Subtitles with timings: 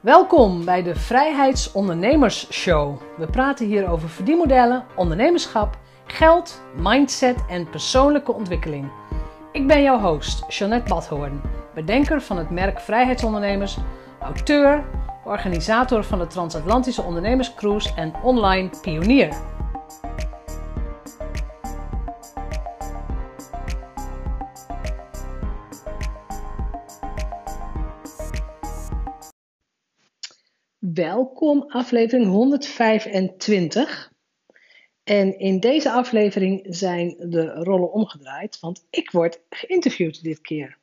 [0.00, 3.00] Welkom bij de Vrijheidsondernemers Show.
[3.16, 8.90] We praten hier over verdienmodellen, ondernemerschap, geld, mindset en persoonlijke ontwikkeling.
[9.52, 11.40] Ik ben jouw host, Jeanette Badhoorn,
[11.74, 13.76] bedenker van het merk Vrijheidsondernemers,
[14.20, 14.84] auteur,
[15.24, 19.34] organisator van de Transatlantische Ondernemerscruise en online pionier.
[31.00, 34.12] Welkom, aflevering 125.
[35.04, 40.78] En in deze aflevering zijn de rollen omgedraaid, want ik word geïnterviewd dit keer.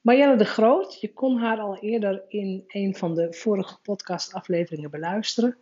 [0.00, 5.56] Marjelle de Groot, je kon haar al eerder in een van de vorige podcastafleveringen beluisteren,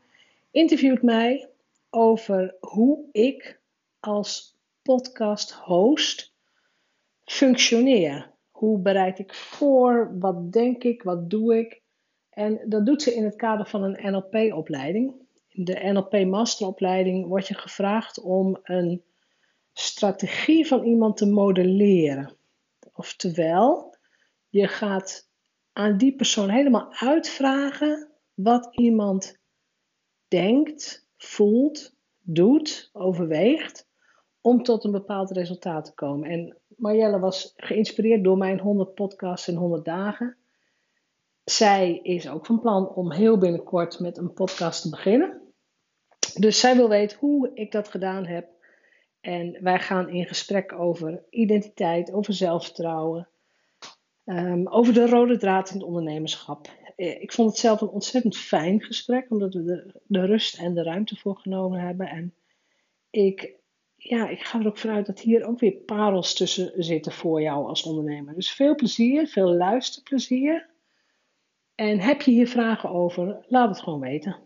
[0.51, 1.48] interviewt mij
[1.90, 3.60] over hoe ik
[4.01, 6.34] als podcast-host
[7.24, 8.30] functioneer.
[8.51, 10.18] Hoe bereid ik voor?
[10.18, 11.02] Wat denk ik?
[11.02, 11.80] Wat doe ik?
[12.30, 15.14] En dat doet ze in het kader van een NLP-opleiding.
[15.48, 19.02] In de NLP-masteropleiding wordt je gevraagd om een
[19.72, 22.37] strategie van iemand te modelleren.
[22.92, 23.96] Oftewel,
[24.48, 25.28] je gaat
[25.72, 29.38] aan die persoon helemaal uitvragen wat iemand
[30.28, 33.88] denkt, voelt, doet, overweegt
[34.40, 36.30] om tot een bepaald resultaat te komen.
[36.30, 40.37] En Marjelle was geïnspireerd door mijn 100 podcasts in 100 dagen
[41.51, 45.40] zij is ook van plan om heel binnenkort met een podcast te beginnen.
[46.34, 48.48] Dus zij wil weten hoe ik dat gedaan heb.
[49.20, 53.28] En wij gaan in gesprek over identiteit, over zelfvertrouwen,
[54.24, 56.68] um, over de rode draad in het ondernemerschap.
[56.96, 60.74] Eh, ik vond het zelf een ontzettend fijn gesprek, omdat we de, de rust en
[60.74, 62.09] de ruimte voor genomen hebben.
[62.09, 62.34] En
[63.10, 63.54] ik,
[63.96, 67.66] ja, ik ga er ook vanuit dat hier ook weer parels tussen zitten voor jou
[67.66, 68.34] als ondernemer.
[68.34, 70.69] Dus veel plezier, veel luisterplezier.
[71.81, 74.36] En heb je hier vragen over, laat het gewoon weten.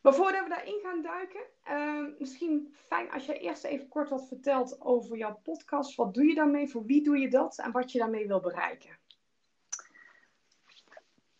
[0.00, 4.28] Maar voordat we daarin gaan duiken, uh, misschien fijn als je eerst even kort wat
[4.28, 5.94] vertelt over jouw podcast.
[5.94, 6.68] Wat doe je daarmee?
[6.68, 7.58] Voor wie doe je dat?
[7.58, 8.98] En wat je daarmee wil bereiken?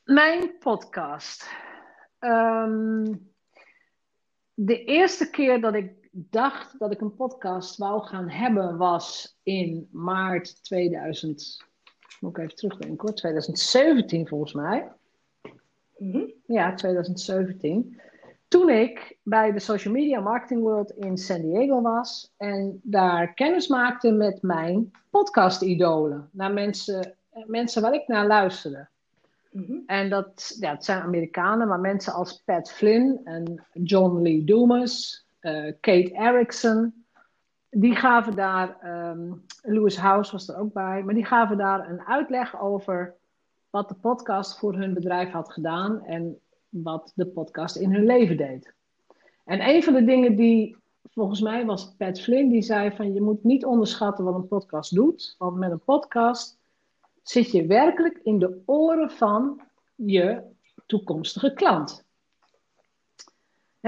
[0.04, 1.50] Mijn podcast.
[2.18, 3.14] Ehm,
[4.54, 9.88] de eerste keer dat ik dacht dat ik een podcast wou gaan hebben was in
[9.92, 11.72] maart 2000
[12.24, 14.88] moet ik even terugdenken hoor, 2017 volgens mij.
[15.98, 18.00] Mm Ja, 2017.
[18.48, 23.66] Toen ik bij de Social Media Marketing World in San Diego was en daar kennis
[23.66, 26.28] maakte met mijn podcast-idolen.
[26.32, 27.14] Naar mensen,
[27.46, 28.88] mensen waar ik naar luisterde.
[29.50, 29.76] Mhm.
[29.86, 35.26] En dat, ja, het zijn Amerikanen, maar mensen als Pat Flynn en John Lee Dumas,
[35.40, 37.03] uh, Kate Erickson,
[37.74, 38.76] die gaven daar,
[39.10, 43.14] um, Lewis House was er ook bij, maar die gaven daar een uitleg over
[43.70, 48.36] wat de podcast voor hun bedrijf had gedaan en wat de podcast in hun leven
[48.36, 48.74] deed.
[49.44, 50.76] En een van de dingen die,
[51.10, 54.94] volgens mij was Pat Flynn, die zei van je moet niet onderschatten wat een podcast
[54.94, 56.58] doet, want met een podcast
[57.22, 59.60] zit je werkelijk in de oren van
[59.94, 60.42] je
[60.86, 62.03] toekomstige klant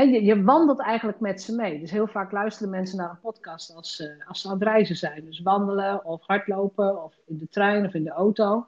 [0.04, 1.80] je, wandelt eigenlijk met ze mee.
[1.80, 4.96] Dus heel vaak luisteren mensen naar een podcast als, uh, als ze aan het reizen
[4.96, 5.24] zijn.
[5.24, 8.66] Dus wandelen of hardlopen of in de trein of in de auto.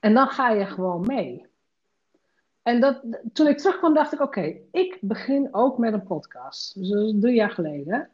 [0.00, 1.46] En dan ga je gewoon mee.
[2.62, 3.02] En dat,
[3.32, 6.74] toen ik terugkwam dacht ik, oké, ik begin ook met een podcast.
[6.78, 8.08] Dus dat is drie jaar geleden.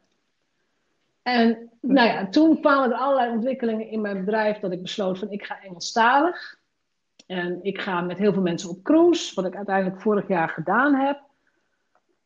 [1.21, 5.31] En nou ja, toen kwamen er allerlei ontwikkelingen in mijn bedrijf dat ik besloot van
[5.31, 6.59] ik ga Engelstalig.
[7.27, 10.95] En ik ga met heel veel mensen op cruise, wat ik uiteindelijk vorig jaar gedaan
[10.95, 11.29] heb.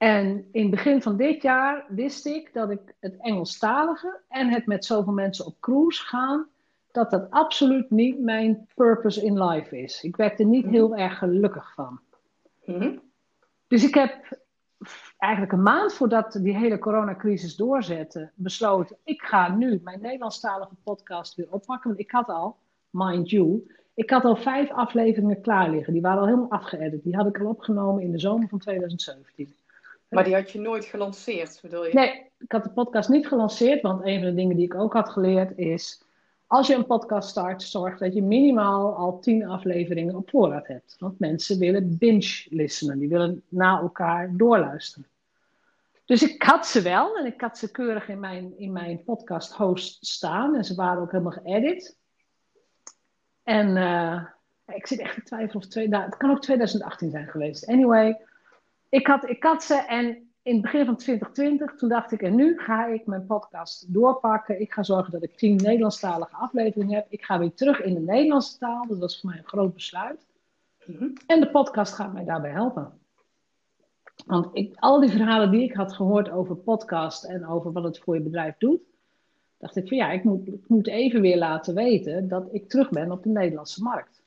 [0.05, 4.65] En in het begin van dit jaar wist ik dat ik het Engelstalige en het
[4.65, 6.47] met zoveel mensen op cruise gaan,
[6.91, 10.03] dat dat absoluut niet mijn purpose in life is.
[10.03, 10.73] Ik werd er niet mhm.
[10.73, 11.99] heel erg gelukkig van.
[12.65, 12.97] Mhm.
[13.67, 14.39] Dus ik heb
[15.17, 21.35] eigenlijk een maand voordat die hele coronacrisis doorzette, besloten: ik ga nu mijn Nederlandstalige podcast
[21.35, 21.89] weer oppakken.
[21.89, 22.55] Want ik had al,
[22.89, 25.93] mind you, ik had al vijf afleveringen klaar liggen.
[25.93, 27.03] Die waren al helemaal afgeëdit.
[27.03, 29.55] Die had ik al opgenomen in de zomer van 2017.
[30.09, 31.93] Maar die had je nooit gelanceerd, bedoel je?
[31.93, 34.93] Nee, ik had de podcast niet gelanceerd, want een van de dingen die ik ook
[34.93, 36.03] had geleerd is...
[36.47, 40.95] Als je een podcast start, zorg dat je minimaal al tien afleveringen op voorraad hebt.
[40.99, 45.07] Want mensen willen binge-listenen, die willen na elkaar doorluisteren.
[46.05, 49.53] Dus ik had ze wel en ik had ze keurig in mijn, in mijn podcast
[49.53, 50.55] host staan.
[50.55, 51.97] En ze waren ook helemaal geëdit.
[53.43, 54.23] En uh,
[54.75, 57.67] ik zit echt te twijfelen of twee, nou, het kan ook 2018 zijn geweest.
[57.67, 58.17] Anyway,
[58.95, 60.05] ik had, ik had ze en
[60.41, 64.61] in het begin van 2020, toen dacht ik, en nu ga ik mijn podcast doorpakken.
[64.61, 67.05] Ik ga zorgen dat ik tien Nederlandstalige afleveringen heb.
[67.09, 68.87] Ik ga weer terug in de Nederlandse taal.
[68.87, 70.25] Dat was voor mij een groot besluit.
[70.85, 71.09] Mhm.
[71.27, 72.99] En de podcast gaat mij daarbij helpen.
[74.25, 77.99] Want ik, al die verhalen die ik had gehoord over podcast en over wat het
[77.99, 78.81] voor je bedrijf doet,
[79.57, 82.89] dacht ik van ja, ik moet, ik moet even weer laten weten dat ik terug
[82.89, 84.23] ben op de Nederlandse markt.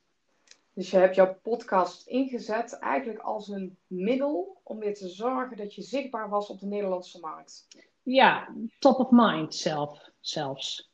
[0.79, 5.75] Dus je hebt jouw podcast ingezet eigenlijk als een middel om weer te zorgen dat
[5.75, 7.67] je zichtbaar was op de Nederlandse markt.
[8.03, 8.49] Ja,
[8.79, 10.91] top of mind zelf, zelfs.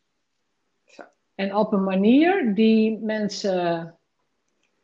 [0.84, 1.02] Zo.
[1.34, 3.94] En op een manier die mensen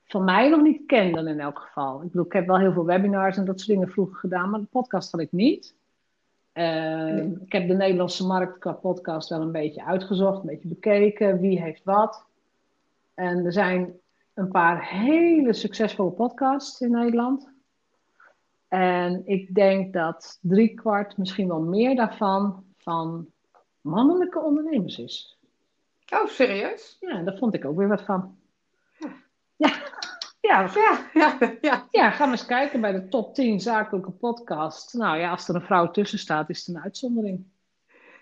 [0.05, 2.03] van mij nog niet kenden in elk geval.
[2.03, 4.61] Ik bedoel, ik heb wel heel veel webinars en dat soort dingen vroeger gedaan, maar
[4.61, 5.75] de podcast had ik niet.
[6.55, 11.41] Uh, Ik heb de Nederlandse markt qua podcast wel een beetje uitgezocht, een beetje bekeken,
[11.41, 12.25] wie heeft wat.
[13.15, 14.01] En er zijn
[14.41, 17.49] een paar hele succesvolle podcasts in Nederland.
[18.69, 23.27] En ik denk dat driekwart, misschien wel meer daarvan, van
[23.81, 25.39] mannelijke ondernemers is.
[26.13, 26.97] Oh, serieus?
[27.01, 28.39] Ja, daar vond ik ook weer wat van.
[28.99, 29.09] Ja.
[30.41, 30.71] Ja.
[30.75, 32.11] Ja, ja, ja, ja.
[32.11, 34.95] ga maar eens kijken bij de top 10 zakelijke podcast.
[34.95, 37.45] Nou ja, als er een vrouw tussen staat, is het een uitzondering.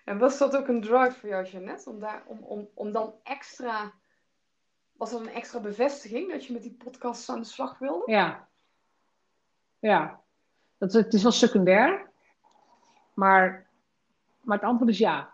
[0.05, 1.91] En was dat ook een drive voor jou, Jeannette?
[1.91, 3.93] Om, daar, om, om, om dan extra
[4.99, 8.13] was dat een extra bevestiging dat je met die podcast aan de slag wilde?
[8.13, 8.49] Ja.
[9.79, 10.21] Ja.
[10.79, 12.11] Dat, het is wel secundair.
[13.15, 13.67] Maar,
[14.41, 15.33] maar het antwoord is ja.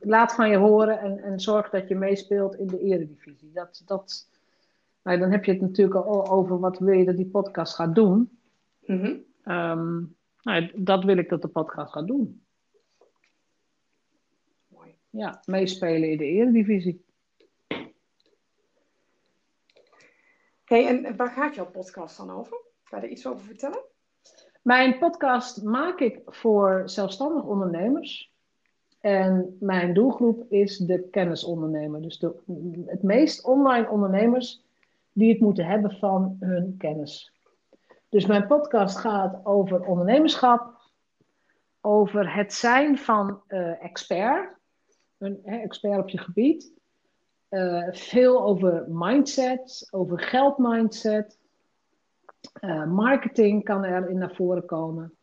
[0.00, 3.52] Laat van je horen en, en zorg dat je meespeelt in de eredivisie.
[3.52, 4.28] Dat, dat,
[5.02, 7.94] nou, dan heb je het natuurlijk al over wat wil je dat die podcast gaat
[7.94, 8.38] doen.
[8.80, 9.24] Mm
[10.42, 12.42] nou, dat wil ik dat de podcast gaat doen.
[14.66, 14.94] Mooi.
[15.10, 17.05] Ja, meespelen in de eredivisie.
[20.66, 22.60] Hey, en waar gaat jouw podcast dan over?
[22.82, 23.84] Ga je er iets over vertellen?
[24.62, 28.32] Mijn podcast maak ik voor zelfstandig ondernemers.
[29.00, 32.02] En mijn doelgroep is de kennisondernemer.
[32.02, 32.34] Dus de,
[32.86, 34.62] het meest online ondernemers
[35.12, 37.32] die het moeten hebben van hun kennis.
[38.08, 40.90] Dus mijn podcast gaat over ondernemerschap,
[41.80, 44.58] over het zijn van uh, expert,
[45.18, 46.72] een expert op je gebied,
[47.56, 51.38] uh, veel over mindset, over geldmindset.
[52.60, 55.14] Uh, marketing kan erin naar voren komen.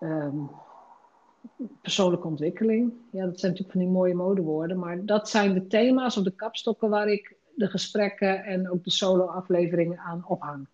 [0.00, 0.50] Um,
[1.82, 2.92] persoonlijke ontwikkeling.
[3.10, 4.78] Ja, dat zijn natuurlijk van die mooie modewoorden.
[4.78, 8.90] Maar dat zijn de thema's of de kapstokken waar ik de gesprekken en ook de
[8.90, 10.68] solo-afleveringen aan ophang.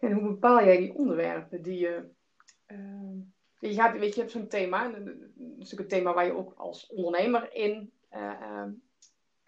[0.00, 2.04] En hoe bepaal jij die onderwerpen die je.
[2.66, 2.78] Uh,
[3.58, 4.88] je, gaat, weet je, je hebt zo'n thema.
[4.88, 8.64] Dat is natuurlijk een thema waar je ook als ondernemer in uh,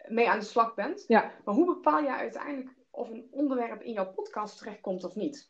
[0.07, 1.03] mee aan de slag bent.
[1.07, 1.31] Ja.
[1.45, 5.49] Maar hoe bepaal jij uiteindelijk of een onderwerp in jouw podcast terechtkomt of niet?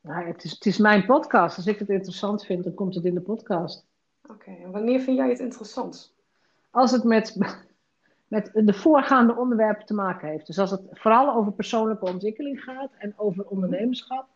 [0.00, 1.56] Nou, het, is, het is mijn podcast.
[1.56, 3.86] Als ik het interessant vind, dan komt het in de podcast.
[4.30, 6.14] Oké, en wanneer vind jij het interessant?
[6.70, 7.36] Als het met,
[8.28, 10.46] met de voorgaande onderwerpen te maken heeft.
[10.46, 14.28] Dus als het vooral over persoonlijke ontwikkeling gaat en over ondernemerschap.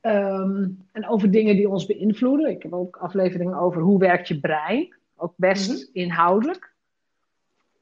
[0.00, 2.50] Ehm, en over dingen die ons beïnvloeden.
[2.50, 4.94] Ik heb ook afleveringen over hoe werkt je brein.
[5.16, 5.98] Ook best mhm.
[5.98, 6.74] inhoudelijk.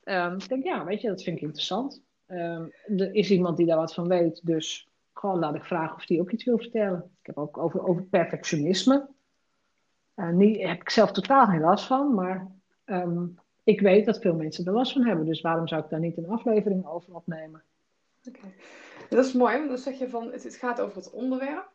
[0.05, 2.03] Um, ik denk, ja, weet je, dat vind ik interessant.
[2.27, 2.65] Ehm,
[2.97, 6.21] er is iemand die daar wat van weet, dus gewoon laat ik vragen of die
[6.21, 7.11] ook iets wil vertellen.
[7.21, 9.07] Ik heb ook over, over perfectionisme.
[10.17, 12.51] Uh, niet, heb ik zelf totaal geen last van, maar
[13.65, 15.27] ik weet dat veel mensen er last van hebben.
[15.27, 17.63] Dus waarom zou ik daar niet een aflevering over opnemen?
[18.29, 18.41] Oké,
[19.09, 21.71] dat is mooi, want dan zeg je van het, het gaat over het onderwerp.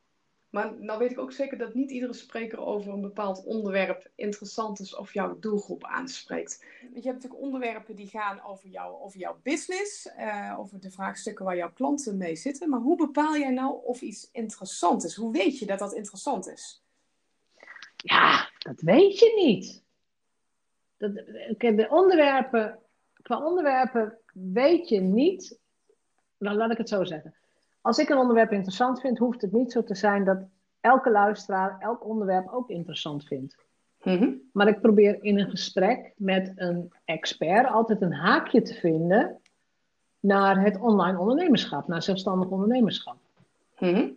[0.53, 4.79] Maar nou weet ik ook zeker dat niet iedere spreker over een bepaald onderwerp interessant
[4.79, 6.65] is of jouw doelgroep aanspreekt.
[6.81, 10.91] Want je hebt natuurlijk onderwerpen die gaan over, jou, over jouw business, uh, over de
[10.91, 12.69] vraagstukken waar jouw klanten mee zitten.
[12.69, 15.15] Maar hoe bepaal jij nou of iets interessant is?
[15.15, 16.83] Hoe weet je dat dat interessant is?
[17.95, 19.83] Ja, dat weet je niet.
[20.98, 21.15] Dat,
[21.77, 22.79] de onderwerpen,
[23.22, 25.60] qua onderwerpen weet je niet.
[26.38, 27.36] Nou, laat ik het zo zeggen
[27.84, 30.38] als ik een onderwerp interessant vind, hoeft het niet zo te zijn dat
[30.80, 33.58] elke luisteraar elk onderwerp ook interessant vindt.
[34.04, 34.30] Mhm.
[34.54, 39.40] Maar ik probeer in een gesprek met een expert altijd een haakje te vinden
[40.20, 43.18] naar het online ondernemerschap, naar zelfstandig ondernemerschap.
[43.80, 44.10] Mhm.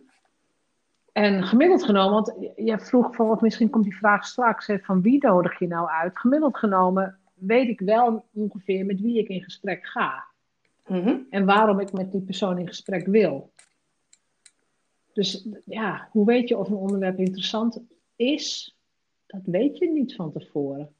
[1.11, 5.59] En gemiddeld genomen, want je vroeg van, misschien komt die vraag straks, van wie nodig
[5.59, 6.19] je nou uit?
[6.19, 10.26] Gemiddeld genomen weet ik wel ongeveer met wie ik in gesprek ga.
[10.87, 11.17] Mhm.
[11.29, 13.51] En waarom ik met die persoon in gesprek wil.
[15.13, 17.81] Dus ja, hoe weet je of een onderwerp interessant
[18.15, 18.77] is?
[19.25, 20.95] Dat weet je niet van tevoren.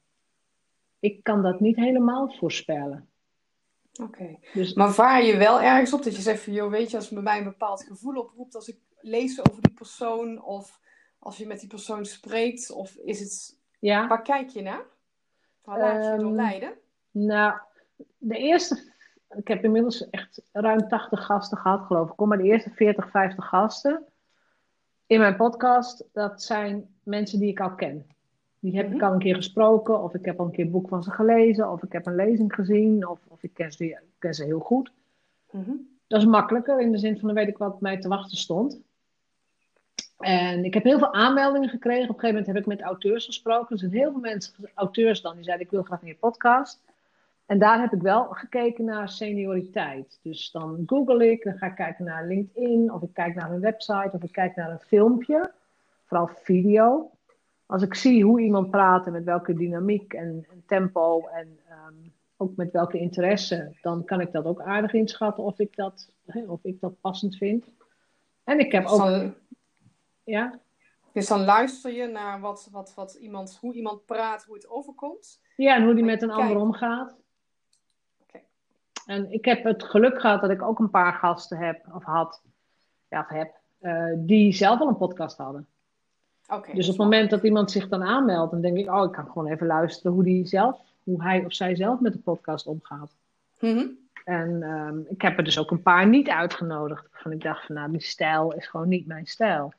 [1.00, 3.08] Ik kan dat niet helemaal voorspellen.
[4.02, 4.38] Oké.
[4.54, 7.04] Dus, maar vaar je wel ergens op dat je zegt van, joh, weet je, als
[7.04, 10.80] het bij mij een bepaald gevoel oproept, als ik lees over die persoon of
[11.18, 14.06] als je met die persoon spreekt, of is het, ja.
[14.06, 14.84] waar kijk je naar?
[15.64, 16.72] Waar laat je je door ehm, leiden?
[17.10, 17.58] Nou,
[18.18, 18.87] de eerste
[19.36, 22.16] Ik heb inmiddels echt ruim 80 gasten gehad, geloof ik.
[22.16, 24.04] Kom maar de eerste 40, 50 gasten
[25.06, 26.04] in mijn podcast.
[26.12, 28.06] Dat zijn mensen die ik al ken.
[28.60, 29.04] Die heb ik Mhm.
[29.04, 31.70] al een keer gesproken, of ik heb al een keer een boek van ze gelezen,
[31.70, 34.92] of ik heb een lezing gezien, of, of ik ken ze, ken ze heel goed.
[35.50, 35.70] Mhm.
[36.06, 38.80] Dat is makkelijker in de zin van dan weet ik wat mij te wachten stond.
[40.18, 42.02] En ik heb heel veel aanmeldingen gekregen.
[42.02, 43.70] Op een gegeven moment heb ik met auteurs gesproken.
[43.72, 46.82] Er zijn heel veel mensen, auteurs dan, die zeiden ik wil graag in je podcast.
[47.48, 50.18] En daar heb ik wel gekeken naar senioriteit.
[50.22, 53.60] Dus dan google ik, dan ga ik kijken naar LinkedIn, of ik kijk naar een
[53.60, 55.52] website, of ik kijk naar een filmpje.
[56.04, 57.10] Vooral video.
[57.66, 61.94] Als ik zie hoe iemand praat en met welke dynamiek en, en tempo en ehm,
[62.36, 66.42] ook met welke interesse, dan kan ik dat ook aardig inschatten of ik dat, hè,
[66.46, 67.64] of ik dat passend vind.
[68.44, 69.34] En ik heb Dus ook, dan,
[70.24, 70.58] ja,
[71.12, 75.40] dus dan luister je naar wat, wat, wat iemand, hoe iemand praat, hoe het overkomt.
[75.56, 77.16] ja, en hoe die met een ander omgaat.
[79.08, 82.42] En ik heb het geluk gehad dat ik ook een paar gasten heb, of had,
[83.08, 85.66] ja, of heb, eh, die zelf al een podcast hadden.
[86.72, 89.26] Dus op het moment dat iemand zich dan aanmeldt, dan denk ik, oh, ik kan
[89.26, 93.14] gewoon even luisteren hoe, die zelf, hoe hij of zij zelf met de podcast omgaat.
[93.60, 93.86] Mhm.
[94.24, 97.06] En ehm, ik heb er dus ook een paar niet uitgenodigd.
[97.12, 99.72] Van ik dacht van, nou, die stijl is gewoon niet mijn stijl.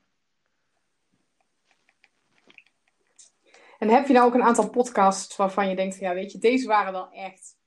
[3.79, 6.67] En heb je nou ook een aantal podcasts waarvan je denkt, ja, weet je, deze
[6.67, 7.57] waren wel echt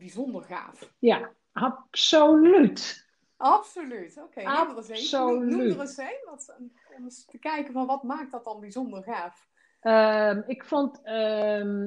[0.00, 0.92] bijzonder gaaf.
[0.98, 3.08] Ja, absoluut.
[3.36, 4.20] Absoluut.
[4.22, 4.94] Oké, noem er eens een.
[5.18, 5.50] Absoluut.
[5.50, 6.20] Noem, er eens een.
[6.24, 6.56] Wat,
[6.96, 9.48] om eens te kijken van wat maakt dat dan bijzonder gaaf.
[9.80, 11.00] Ehm, ik vond.
[11.02, 11.78] ehm,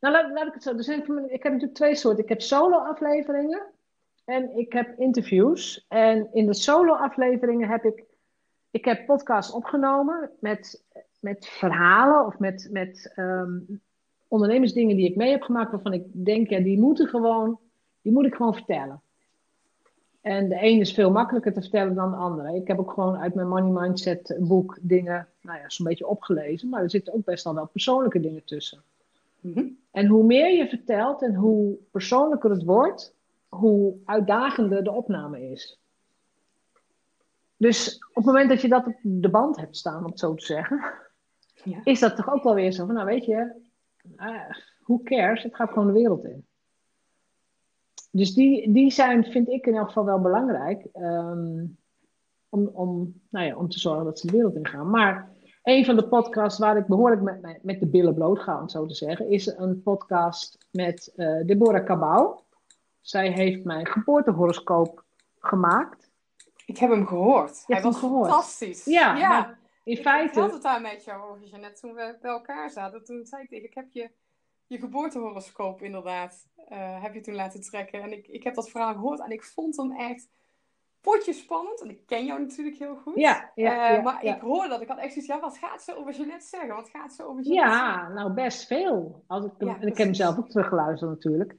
[0.00, 0.76] nou, laat, laat ik het zo.
[0.76, 2.22] Er zijn, ik heb natuurlijk twee soorten.
[2.22, 3.62] Ik heb solo-afleveringen
[4.24, 5.84] en ik heb interviews.
[5.88, 8.04] En in de solo-afleveringen heb ik.
[8.70, 10.84] Ik heb podcasts opgenomen met,
[11.20, 13.58] met verhalen of met, met ehm,
[14.32, 15.70] ondernemersdingen die ik mee heb gemaakt.
[15.70, 17.58] Waarvan ik denk, ja, die moeten gewoon.
[18.02, 19.00] Die moet ik gewoon vertellen.
[20.20, 22.56] En de een is veel makkelijker te vertellen dan de andere.
[22.56, 26.68] Ik heb ook gewoon uit mijn Money Mindset boek dingen, nou ja, zo'n beetje opgelezen.
[26.68, 28.82] Maar er zitten ook best wel wel persoonlijke dingen tussen.
[29.40, 29.64] Mhm.
[29.90, 33.14] En hoe meer je vertelt en hoe persoonlijker het wordt,
[33.48, 35.78] hoe uitdagender de opname is.
[37.56, 40.34] Dus op het moment dat je dat op de band hebt staan, om het zo
[40.34, 40.80] te zeggen,
[41.64, 41.80] Ja.
[41.84, 43.52] is dat toch ook wel weer zo van, nou weet je,
[44.16, 44.50] uh,
[44.84, 46.46] who cares, het gaat gewoon de wereld in.
[48.10, 50.84] Dus die, die zijn, vind ik in elk geval wel belangrijk.
[50.92, 51.64] ehm,
[52.48, 54.90] om, om, nou ja, om te zorgen dat ze de wereld in gaan.
[54.90, 55.30] Maar
[55.62, 58.86] een van de podcasts waar ik behoorlijk met, met, de billen bloot ga, om zo
[58.86, 62.38] te zeggen, is een podcast met eh, Deborah Cabau.
[63.00, 65.04] Zij heeft mijn geboortehoroscoop
[65.38, 66.10] gemaakt.
[66.66, 67.64] Ik heb hem gehoord.
[67.66, 68.28] Je Hij was gehoord.
[68.28, 68.84] fantastisch.
[68.84, 69.28] Ja, ja.
[69.28, 72.70] maar In Ik, ik had het daar met jou over, Jeannette, toen we bij elkaar
[72.70, 73.04] zaten.
[73.04, 74.10] Toen zei ik tegen ik heb je,
[74.66, 78.02] je geboortehoroscoop inderdaad, eh, heb je toen laten trekken.
[78.02, 80.28] En ik, ik heb dat verhaal gehoord en ik vond hem echt
[81.00, 81.82] potje spannend.
[81.82, 83.16] En ik ken jou natuurlijk heel goed.
[83.16, 84.34] ja, ja, Eh, ja, maar ja.
[84.34, 84.80] ik hoorde dat.
[84.80, 86.74] Ik had echt zoiets, ja, wat gaat ze over Jeannette zeggen?
[86.74, 88.08] Wat gaat ze over Jeannette zeggen?
[88.08, 89.24] Ja, nou best veel.
[89.26, 90.16] Als ik, en ik heb hem precies.
[90.16, 91.56] zelf ook teruggeluisterd natuurlijk.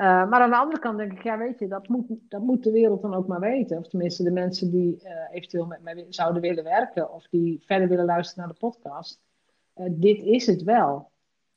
[0.00, 2.64] Eh, maar aan de andere kant denk ik, ja weet je, dat moet, dat moet
[2.64, 3.78] de wereld dan ook maar weten.
[3.78, 7.88] Of tenminste de mensen die eh, eventueel met mij zouden willen werken of die verder
[7.88, 9.20] willen luisteren naar de podcast.
[9.74, 11.10] Eh, dit is het wel.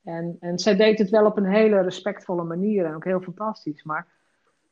[0.04, 3.84] En, en zij deed het wel op een hele respectvolle manier en ook heel fantastisch.
[3.84, 4.08] Maar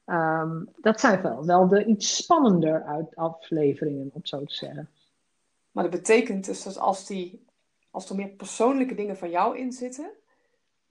[0.06, 4.90] ehm, dat zijn wel, wel de iets spannender uit afleveringen, om zo te zeggen.
[5.72, 7.46] Maar dat betekent dus dat als, die,
[7.92, 10.12] als er meer persoonlijke dingen van jou in zitten,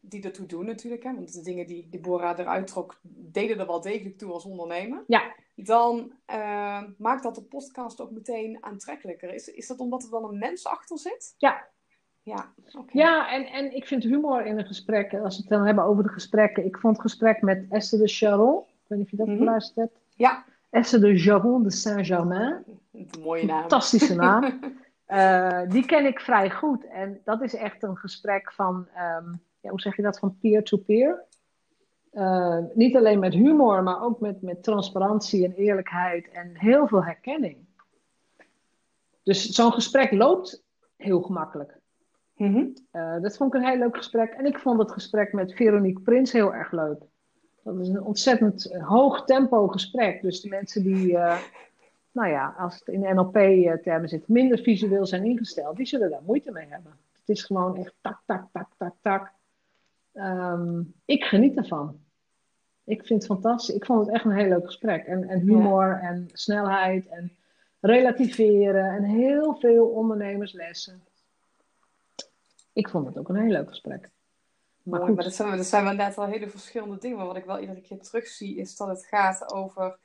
[0.00, 3.80] die ertoe doen natuurlijk, hè, want de dingen die Deborah eruit trok, deden er wel
[3.80, 5.04] degelijk toe als ondernemer.
[5.06, 5.34] Ja.
[5.54, 9.34] Dan eh, maakt dat de podcast ook meteen aantrekkelijker.
[9.34, 11.34] Is, is dat omdat er dan een mens achter zit?
[11.38, 11.66] Ja.
[12.22, 12.52] Ja.
[12.92, 16.02] Ja, en, en ik vind humor in een gesprek, als we het dan hebben over
[16.02, 16.64] de gesprekken.
[16.64, 19.36] Ik vond het gesprek met Esther de Charon, ik weet niet of je dat Mhm.
[19.38, 19.98] geluisterd hebt.
[20.16, 22.64] Ja, Esther de Charon de Saint-Germain,
[23.20, 23.60] mooie naam.
[23.60, 24.58] fantastische naam.
[25.10, 26.86] Eh, die ken ik vrij goed.
[26.86, 31.24] En dat is echt een gesprek van, ehm, ja, hoe zeg je dat, van peer-to-peer.
[32.10, 37.04] Eh, niet alleen met humor, maar ook met, met transparantie en eerlijkheid en heel veel
[37.04, 37.56] herkenning.
[39.22, 40.62] Dus zo'n gesprek loopt
[40.96, 41.78] heel gemakkelijk.
[42.36, 42.66] Mhm.
[42.90, 44.32] Eh, dat vond ik een heel leuk gesprek.
[44.32, 47.02] En ik vond het gesprek met Veronique Prins heel erg leuk.
[47.62, 50.22] Dat is een ontzettend hoog tempo gesprek.
[50.22, 51.38] Dus de mensen die, eh,
[52.12, 56.52] nou ja, als het in NLP-termen zit, minder visueel zijn ingesteld, die zullen daar moeite
[56.52, 56.92] mee hebben.
[57.12, 59.32] Het is gewoon echt tak, tak, tak, tak, tak.
[60.12, 62.00] Ehm, ik geniet ervan.
[62.84, 63.74] Ik vind het fantastisch.
[63.74, 65.06] Ik vond het echt een heel leuk gesprek.
[65.06, 67.36] En, en humor en snelheid en
[67.80, 71.04] relativeren en heel veel ondernemerslessen.
[72.72, 74.10] Ik vond het ook een heel leuk gesprek.
[74.82, 77.16] Maar, Mooi, maar dat, zijn, dat zijn wel net al hele verschillende dingen.
[77.16, 79.98] Maar wat ik wel iedere keer terugzie, is dat het gaat over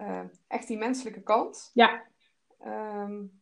[0.00, 1.70] uh, echt die menselijke kant.
[1.74, 2.02] Ja.
[2.66, 3.41] Um,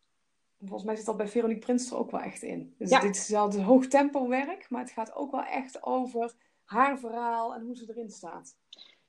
[0.61, 2.75] volgens mij zit dat bij Veronique Prins er ook wel echt in.
[2.79, 3.01] Dus ja.
[3.01, 6.33] dit is wel het hoog tempo werk, maar het gaat ook wel echt over
[6.65, 8.57] haar verhaal en hoe ze erin staat.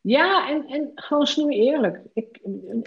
[0.01, 2.01] Ja, en, en gewoon snoei eerlijk.
[2.13, 2.39] Ik,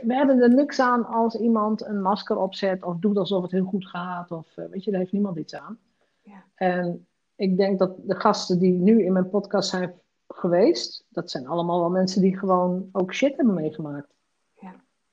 [0.04, 3.64] we hebben er niks aan als iemand een masker opzet of doet alsof het heel
[3.64, 4.30] goed gaat.
[4.30, 5.78] Of uh, weet je, daar heeft niemand iets aan.
[6.22, 6.44] Ja.
[6.54, 7.06] En
[7.36, 9.94] ik denk dat de gasten die nu in mijn podcast zijn
[10.28, 14.14] geweest, dat zijn allemaal wel mensen die gewoon ook shit hebben meegemaakt.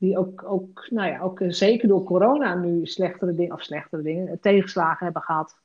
[0.02, 4.02] Die ook, ook, nou ja, ook eh, zeker door corona nu slechtere dingen, of slechtere
[4.02, 5.60] dingen, tegenslagen hebben gehad.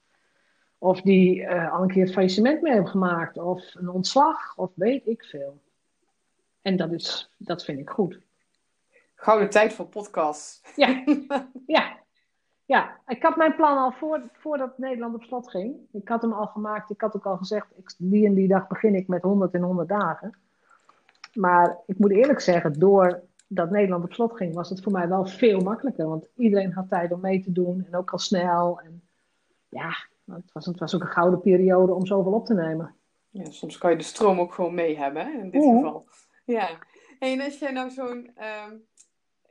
[0.78, 4.70] Of die uh, al een keer het faillissement mee hebben gemaakt, of een ontslag, of
[4.74, 5.60] weet ik veel.
[6.62, 8.18] En dat, is, dat vind ik goed.
[9.14, 10.72] Gouden tijd voor podcast.
[10.76, 11.04] Ja,
[11.66, 11.96] ja.
[12.64, 13.00] ja.
[13.06, 15.76] ik had mijn plan al voor, voordat Nederland op slot ging.
[15.92, 16.90] Ik had hem al gemaakt.
[16.90, 19.62] Ik had ook al gezegd, ik, die en die dag begin ik met 100 en
[19.62, 20.38] 100 dagen.
[21.32, 22.78] Maar ik moet eerlijk zeggen,
[23.46, 26.08] doordat Nederland op slot ging, was het voor mij wel veel makkelijker.
[26.08, 28.80] Want iedereen had tijd om mee te doen en ook al snel.
[28.80, 29.02] En
[29.68, 32.94] ja, het was, het was ook een gouden periode om zoveel op te nemen.
[33.30, 36.06] Ja, soms kan je de stroom ook gewoon mee hebben, hè, in dit geval.
[36.44, 36.68] Ja,
[37.18, 38.30] en als jij nou zo'n
[38.68, 38.84] um,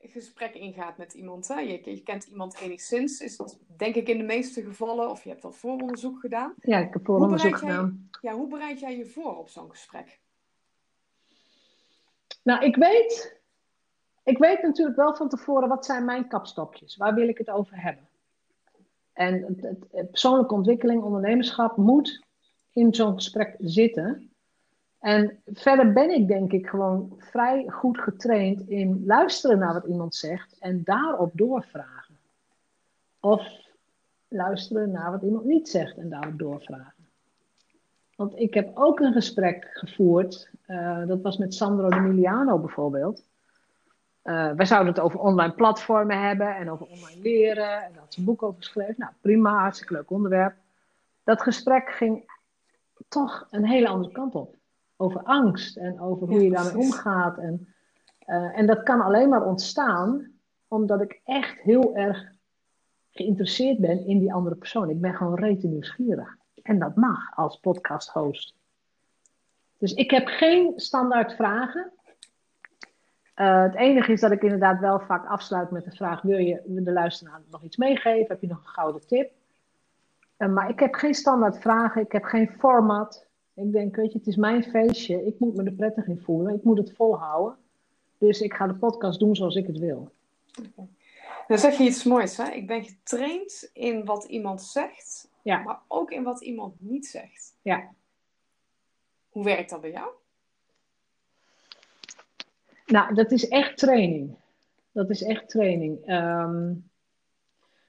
[0.02, 1.60] gesprek ingaat met iemand, hè?
[1.60, 5.30] Je, je, kent iemand enigszins, is dat denk ik in de meeste gevallen, of je
[5.30, 6.54] hebt dat vooronderzoek gedaan.
[6.62, 8.10] Ja, ik heb vooronderzoek gedaan.
[8.22, 10.20] ja, hoe bereid jij je voor op zo'n gesprek?
[12.44, 13.42] Nou, ik weet,
[14.26, 17.82] ik weet natuurlijk wel van tevoren wat zijn mijn kapstokjes, waar wil ik het over
[17.82, 18.08] hebben.
[19.14, 22.24] En het, persoonlijke ontwikkeling, ondernemerschap moet
[22.72, 24.30] in zo'n gesprek zitten.
[25.00, 30.16] En verder ben ik denk ik gewoon vrij goed getraind in luisteren naar wat iemand
[30.16, 32.18] zegt en daarop doorvragen.
[33.20, 33.48] Of
[34.28, 37.06] luisteren naar wat iemand niet zegt en daarop doorvragen.
[38.16, 43.24] Want ik heb ook een gesprek gevoerd, uh, dat was met Sandro de Miliano bijvoorbeeld.
[44.26, 47.84] Uh, wij zouden het over online platformen hebben en over online leren.
[47.84, 48.96] En daar had ze een boek over geschreven.
[48.98, 50.56] Nou, prima, hartstikke leuk onderwerp.
[51.24, 52.32] Dat gesprek ging
[53.08, 54.56] toch een hele andere kant op
[54.98, 57.38] over angst en over hoe je daarmee omgaat.
[57.38, 57.74] En,
[58.28, 60.32] uh, en dat kan alleen maar ontstaan
[60.68, 62.32] omdat ik echt heel erg
[63.12, 64.90] geïnteresseerd ben in die andere persoon.
[64.90, 66.38] Ik ben gewoon rete nieuwsgierig.
[66.64, 68.56] En dat mag als podcast host.
[69.78, 71.92] Dus ik heb geen standaard vragen.
[73.36, 76.62] Uh, het enige is dat ik inderdaad wel vaak afsluit met de vraag: wil je
[76.66, 78.28] de luisteraar nog iets meegeven?
[78.28, 79.32] Heb je nog een gouden tip?
[80.38, 83.28] Uh, maar ik heb geen standaard vragen, ik heb geen format.
[83.54, 85.26] Ik denk, weet je, het is mijn feestje.
[85.26, 86.56] Ik moet me er prettig in voelen.
[86.56, 87.58] Ik moet het volhouden.
[88.18, 90.12] Dus ik ga de podcast doen zoals ik het wil.
[91.48, 92.52] Dan zeg je iets moois, hè?
[92.52, 95.58] Ik ben getraind in wat iemand zegt, ja.
[95.64, 97.58] maar ook in wat iemand niet zegt.
[97.62, 97.94] Ja.
[99.30, 100.10] Hoe werkt dat bij jou?
[102.86, 104.36] Nou, dat is echt training.
[104.92, 106.06] Dat is echt training.
[106.06, 106.74] Ehm,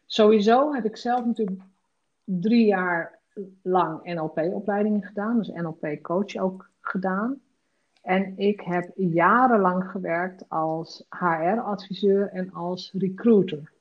[0.06, 1.60] sowieso heb ik zelf natuurlijk
[2.24, 3.18] drie jaar
[3.62, 7.40] lang NLP-opleidingen gedaan, dus NLP-coach ook gedaan.
[8.02, 13.72] En ik heb jarenlang gewerkt als HR-adviseur en als recruiter.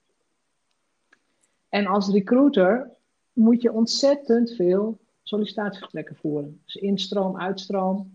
[1.70, 2.90] En als recruiter
[3.34, 6.62] moet je ontzettend veel sollicitatiegesprekken voeren.
[6.66, 8.15] Dus instroom, uitstroom.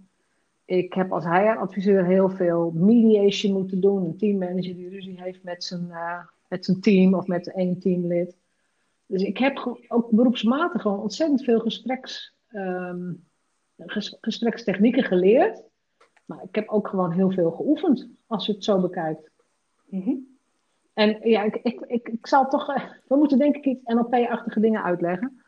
[0.71, 4.05] Ik heb als HR-adviseur heel veel mediation moeten doen.
[4.05, 8.37] Een teammanager die ruzie heeft met zijn, uh, met zijn team of met één teamlid.
[9.07, 13.25] Dus ik heb ook beroepsmatig gewoon ontzettend veel gespreks, um,
[14.21, 15.63] gesprekstechnieken geleerd.
[16.25, 19.31] Maar ik heb ook gewoon heel veel geoefend, als je het zo bekijkt.
[19.87, 20.15] Mhm.
[20.95, 22.69] En ja, ik, ik, ik, ik zal toch.
[22.75, 25.43] Eh, we moeten denk ik iets NLP-achtige dingen uitleggen.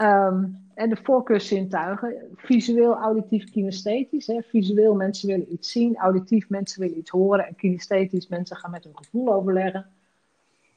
[0.00, 2.14] Um, en de voorkeurszintuigen.
[2.34, 4.26] Visueel, auditief, kinesthetisch.
[4.26, 4.42] Hè.
[4.42, 5.96] Visueel, mensen willen iets zien.
[5.96, 7.46] Auditief, mensen willen iets horen.
[7.46, 9.90] En kinesthetisch, mensen gaan met hun gevoel overleggen.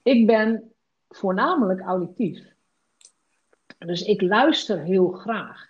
[0.04, 0.72] Ik ben
[1.10, 2.40] voornamelijk auditief.
[3.78, 5.68] Dus ik luister heel graag.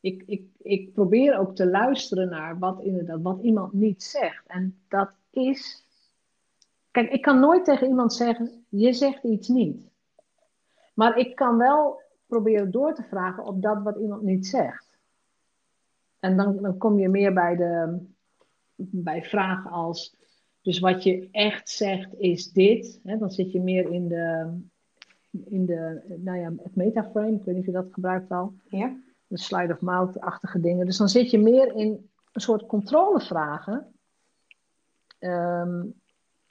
[0.00, 4.46] Ik, ik, ik probeer ook te luisteren naar wat, inderdaad, wat iemand niet zegt.
[4.46, 5.84] En dat is.
[6.90, 9.76] Kijk, ik kan nooit tegen iemand zeggen: je zegt iets niet.
[10.94, 14.98] Maar ik kan wel proberen door te vragen op dat wat iemand niet zegt.
[16.20, 17.98] En dan, dan kom je meer bij, de,
[18.76, 20.16] bij vragen als:
[20.62, 23.00] dus wat je echt zegt is dit.
[23.04, 24.56] Hè, dan zit je meer in de,
[25.30, 27.32] in de nou ja, het metaframe.
[27.32, 28.52] Ik weet niet of je dat gebruikt al.
[28.68, 28.96] Ja.
[29.26, 30.86] De slide of mouth-achtige dingen.
[30.86, 33.92] Dus dan zit je meer in een soort controlevragen.
[35.18, 35.94] Um,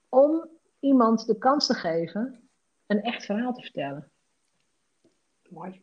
[0.09, 0.47] om
[0.79, 2.49] iemand de kans te geven
[2.87, 4.11] een echt verhaal te vertellen.
[5.49, 5.81] Mooi.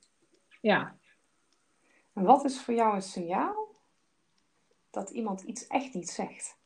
[0.60, 0.98] Ja.
[2.12, 3.74] En wat is voor jou een signaal
[4.90, 6.58] dat iemand iets echt niet zegt?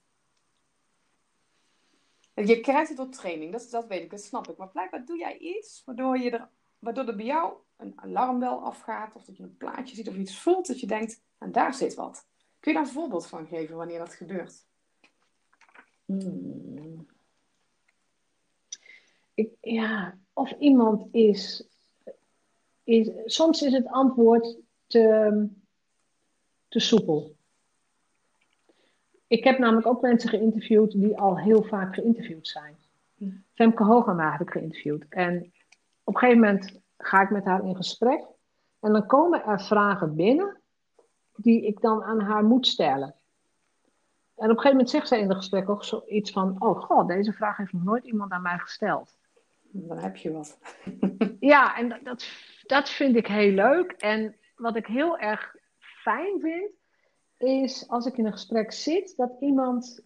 [2.35, 4.57] Je krijgt het door training, dat, dat weet ik, dat snap ik.
[4.57, 9.15] Maar blijkbaar doe jij iets waardoor, je er, waardoor er bij jou een alarmbel afgaat,
[9.15, 11.95] of dat je een plaatje ziet of iets voelt, dat je denkt, en daar zit
[11.95, 12.27] wat.
[12.61, 14.67] Kun je daar een voorbeeld van geven wanneer dat gebeurt?
[16.05, 17.07] Hmm.
[19.35, 21.69] Ik, ja, of iemand is,
[22.89, 23.11] is.
[23.25, 25.49] Soms is het antwoord te,
[26.69, 27.37] te soepel.
[29.27, 32.77] Ik heb namelijk ook mensen geïnterviewd die al heel vaak geïnterviewd zijn.
[33.55, 35.05] Femke Hogema heb ik geïnterviewd.
[35.09, 35.53] En
[36.05, 38.25] op een gegeven moment ga ik met haar in gesprek.
[38.81, 40.61] En dan komen er vragen binnen
[41.37, 43.15] die ik dan aan haar moet stellen.
[44.37, 47.09] En op een gegeven moment zegt zij in het gesprek ook zoiets van: Oh god,
[47.09, 49.18] deze vraag heeft nog nooit iemand aan mij gesteld.
[49.71, 50.59] Dan heb je wat.
[51.41, 52.29] ja, en dat,
[52.63, 53.91] dat vind ik heel leuk.
[53.93, 56.71] En wat ik heel erg fijn vind,
[57.37, 60.05] is als ik in een gesprek zit, dat iemand,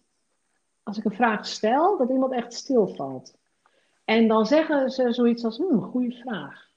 [0.83, 3.37] als ik een vraag stel, dat iemand echt stilvalt.
[4.05, 6.69] En dan zeggen ze zoiets als: Hmm, goede vraag.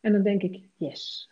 [0.00, 1.30] En dan denk ik: Yes.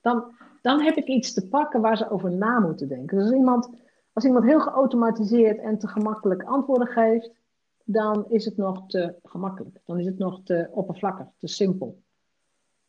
[0.00, 3.16] Dan, dan heb ik iets te pakken waar ze over na moeten denken.
[3.16, 3.70] Dus als iemand,
[4.12, 7.30] als iemand heel geautomatiseerd en te gemakkelijk antwoorden geeft,
[7.84, 9.80] dan is het nog te gemakkelijk.
[9.84, 12.02] Dan is het nog te oppervlakkig, te simpel.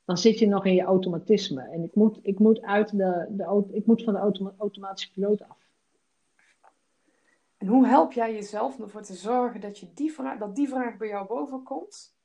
[0.06, 1.62] Dan zit je nog in je automatisme.
[1.62, 5.66] En ik moet, ik moet, uit de, de, ik moet van de automatische piloot af.
[7.58, 10.98] En hoe help jij jezelf ervoor te zorgen dat, je die vraag, dat die vraag
[10.98, 12.16] bij jou bovenkomt,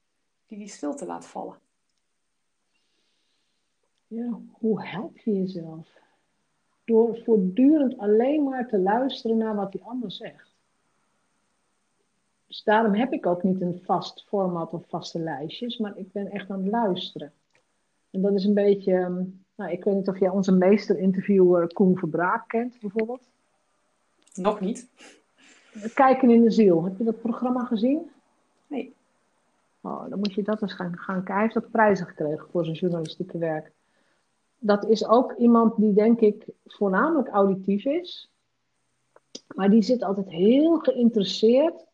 [0.46, 1.58] die die stilte laat vallen?
[4.06, 5.98] Ja, hoe help je jezelf?
[6.84, 10.49] Door voortdurend alleen maar te luisteren naar wat die ander zegt.
[12.50, 16.30] Dus daarom heb ik ook niet een vast format of vaste lijstjes, maar ik ben
[16.30, 17.32] echt aan het luisteren.
[18.10, 19.22] En dat is een beetje, ehm,
[19.54, 23.28] nou, ik weet niet of jij onze meester-interviewer Koen Verbraak kent, bijvoorbeeld.
[24.34, 24.88] Nog niet.
[25.94, 26.84] Kijken in de ziel.
[26.84, 28.10] Heb je dat programma gezien?
[28.66, 28.94] Nee.
[29.80, 31.32] Oh, dan moet je dat eens gaan, gaan kijken.
[31.32, 33.72] Hij heeft dat prijzen gekregen voor zijn journalistieke werk
[34.60, 38.30] dat is ook iemand die denk ik voornamelijk auditief is.
[39.54, 41.86] Maar die zit altijd heel geïnteresseerd,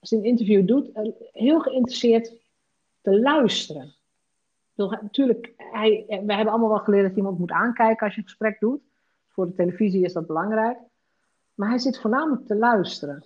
[0.00, 2.32] als hij een interview doet, eh, heel geïnteresseerd
[3.00, 3.94] te luisteren.
[4.74, 8.60] Natuurlijk, hij, wij hebben allemaal wel geleerd dat iemand moet aankijken als je een gesprek
[8.60, 8.80] doet.
[9.28, 10.78] Voor de televisie is dat belangrijk.
[11.54, 13.24] Maar hij zit voornamelijk te luisteren.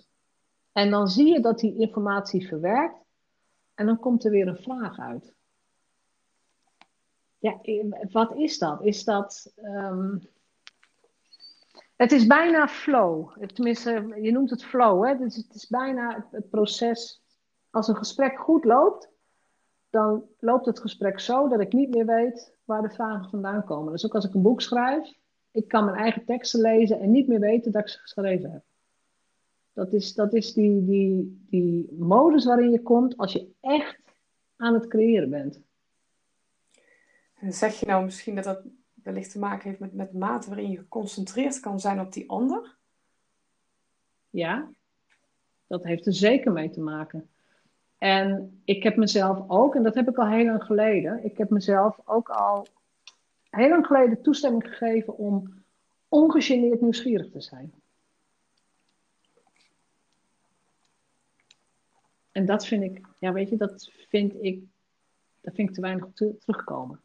[0.71, 2.97] En dan zie je dat hij informatie verwerkt.
[3.73, 5.33] En dan komt er weer een vraag uit.
[7.37, 7.59] Ja,
[8.11, 8.83] wat is dat?
[8.83, 9.53] Is dat.
[9.63, 10.21] Um...
[11.95, 13.45] Het is bijna flow.
[13.53, 15.05] Tenminste, je noemt het flow.
[15.05, 15.17] Hè?
[15.17, 17.21] Dus het is bijna het proces.
[17.69, 19.09] Als een gesprek goed loopt,
[19.89, 23.91] dan loopt het gesprek zo dat ik niet meer weet waar de vragen vandaan komen.
[23.91, 25.13] Dus ook als ik een boek schrijf,
[25.51, 28.63] ik kan mijn eigen teksten lezen en niet meer weten dat ik ze geschreven heb.
[29.73, 33.99] Dat is, dat is die, die, die modus waarin je komt als je echt
[34.55, 35.61] aan het creëren bent.
[37.39, 38.61] En zeg je nou misschien dat dat
[39.03, 42.75] wellicht te maken heeft met, met mate waarin je geconcentreerd kan zijn op die ander?
[44.29, 44.69] Ja,
[45.67, 47.29] dat heeft er zeker mee te maken.
[47.97, 51.49] En ik heb mezelf ook, en dat heb ik al heel lang geleden, ik heb
[51.49, 52.67] mezelf ook al
[53.49, 55.63] heel lang geleden toestemming gegeven om
[56.07, 57.73] ongegeneerd nieuwsgierig te zijn.
[62.31, 64.63] En dat vind ik, ja weet je, dat vind ik,
[65.41, 67.01] dat vind ik te weinig terugkomen.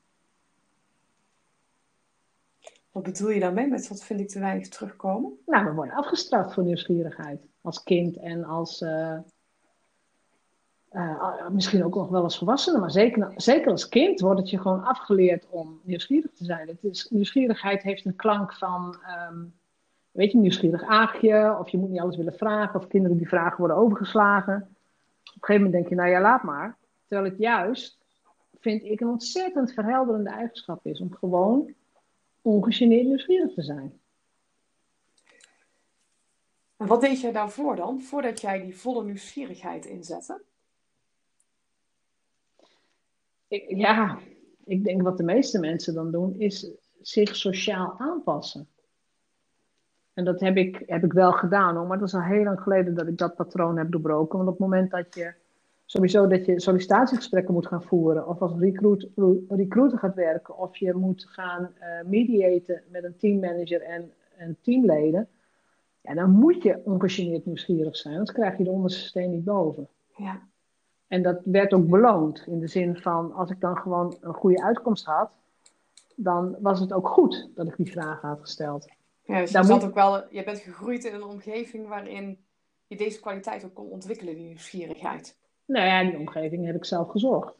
[2.99, 5.39] Wat bedoel je daarmee met wat vind ik te weinig terugkomen?
[5.47, 7.47] Nou, we worden afgestraft voor nieuwsgierigheid.
[7.61, 8.81] Als kind en als.
[8.81, 9.19] Uh,
[10.93, 14.61] uh, misschien ook nog wel als volwassene, maar zeker, zeker als kind wordt het je
[14.61, 16.69] gewoon afgeleerd om nieuwsgierig te zijn.
[16.69, 18.97] Het is, nieuwsgierigheid heeft een klank van.
[19.31, 19.55] Um,
[20.11, 23.59] weet je, nieuwsgierig aagje, of je moet niet alles willen vragen, of kinderen die vragen
[23.59, 24.57] worden overgeslagen.
[24.57, 24.65] Op
[25.25, 26.77] een gegeven moment denk je, nou ja, laat maar.
[27.07, 27.99] Terwijl het juist,
[28.61, 31.77] vind ik, een ontzettend verhelderende eigenschap is om gewoon
[32.49, 34.01] ongegeneerd nieuwsgierig te zijn.
[36.77, 40.43] En wat deed jij daarvoor dan, voordat jij die volle nieuwsgierigheid inzette?
[43.49, 44.19] Ik, ja,
[44.65, 48.69] ik denk wat de meeste mensen dan doen, is zich sociaal aanpassen.
[50.13, 52.61] En dat heb ik, heb ik wel gedaan hoor, maar dat is al heel lang
[52.61, 54.37] geleden dat ik dat patroon heb doorbroken.
[54.37, 55.35] Want op het moment dat je
[55.91, 59.09] sowieso dat je sollicitatiegesprekken moet gaan voeren, of als recruit,
[59.49, 65.29] recruiter gaat werken, of je moet gaan uh, mediaten met een teammanager en, en teamleden,
[66.01, 69.89] ja, dan moet je ongegeneerd nieuwsgierig zijn, anders krijg je de onderste steen niet boven.
[70.17, 70.41] Ja.
[71.07, 74.63] En dat werd ook beloond, in de zin van, als ik dan gewoon een goede
[74.63, 75.31] uitkomst had,
[76.17, 78.89] dan was het ook goed dat ik die vragen had gesteld.
[79.23, 82.39] Ja, dus je, zat ook wel, je bent gegroeid in een omgeving waarin
[82.87, 85.37] je deze kwaliteit ook kon ontwikkelen, die nieuwsgierigheid.
[85.69, 87.55] Nou ja, die omgeving heb ik zelf gezorgd.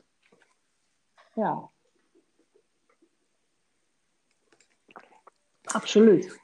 [1.35, 1.71] Ja.
[5.63, 6.41] Absoluut.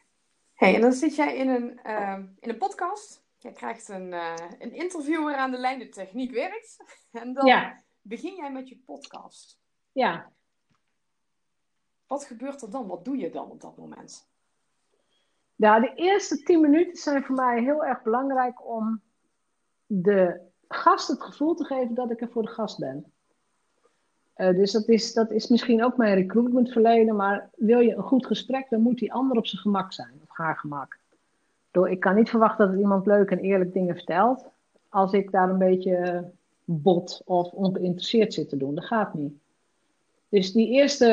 [0.55, 3.25] Hey, en dan zit jij in een, uh, in een podcast.
[3.39, 6.77] Je krijgt een, uh, een interviewer aan de lijn, de techniek werkt.
[7.13, 7.73] En dan
[8.03, 9.61] begin jij met je podcast.
[9.93, 10.33] Ja.
[12.07, 12.87] Wat gebeurt er dan?
[12.87, 14.29] Wat doe je dan op dat moment?
[15.55, 19.03] Ja, de eerste tien minuten zijn voor mij heel erg belangrijk om
[19.87, 23.05] de gast het gevoel te geven dat ik er voor de gast ben.
[24.37, 28.03] Uh, dus dat is, dat is misschien ook mijn recruitment verleden, maar wil je een
[28.03, 30.99] goed gesprek, dan moet die ander op zijn gemak zijn, op haar gemak.
[31.71, 34.47] Door, ik kan niet verwachten dat iemand leuk en eerlijk dingen vertelt,
[34.89, 36.31] als ik daar een beetje
[36.65, 38.75] bot of ongeïnteresseerd zit te doen.
[38.75, 39.35] Dat gaat niet.
[40.29, 41.07] Dus die eerste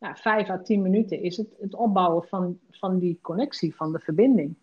[0.00, 3.98] ja, vijf à tien minuten is het, het opbouwen van, van die connectie, van de
[3.98, 4.54] verbinding.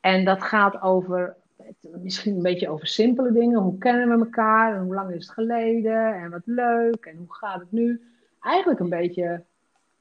[0.00, 1.36] En dat gaat over,
[1.80, 3.60] misschien een beetje over simpele dingen.
[3.60, 7.34] Hoe kennen we elkaar en hoe lang is het geleden en wat leuk en hoe
[7.34, 8.02] gaat het nu?
[8.40, 9.44] Eigenlijk een beetje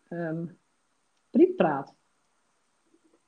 [0.09, 0.57] um,
[1.29, 1.93] briefpraat.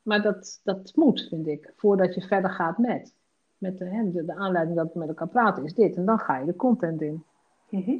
[0.01, 3.13] Maar dat, dat moet, vind ik, voordat je verder gaat met.
[3.57, 5.95] met de, de, de aanleiding dat we met elkaar praten is dit.
[5.95, 7.23] En dan ga je de content in.
[7.69, 7.99] Mhm.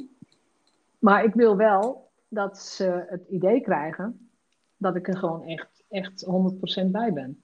[0.98, 4.30] Maar ik wil wel dat ze het idee krijgen
[4.76, 6.26] dat ik er gewoon echt, echt
[6.84, 7.42] 100% bij ben.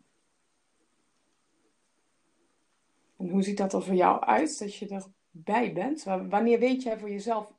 [3.30, 6.02] Hoe ziet dat er voor jou uit, dat je erbij bent?
[6.04, 7.52] Wanneer weet jij voor jezelf,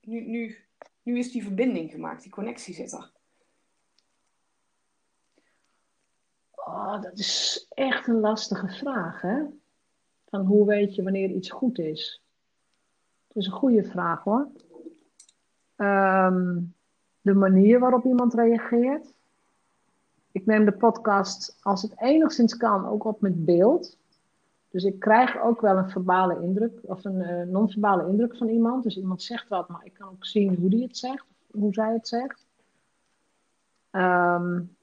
[0.00, 0.56] nu, nu,
[1.02, 3.12] nu is die verbinding gemaakt, die connectie zit er?
[6.54, 9.42] Oh, dat is echt een lastige vraag, hè?
[10.28, 12.22] Van hoe weet je wanneer iets goed is?
[13.26, 14.48] Dat is een goede vraag, hoor.
[15.76, 16.58] Ehm,
[17.20, 19.14] de manier waarop iemand reageert.
[20.32, 23.98] Ik neem de podcast, als het enigszins kan, ook op met beeld.
[24.70, 28.82] Dus ik krijg ook wel een verbale indruk, of een uh, non-verbale indruk van iemand.
[28.82, 31.92] Dus iemand zegt wat, maar ik kan ook zien hoe die het zegt, hoe zij
[31.92, 32.46] het zegt.
[33.90, 34.76] Um,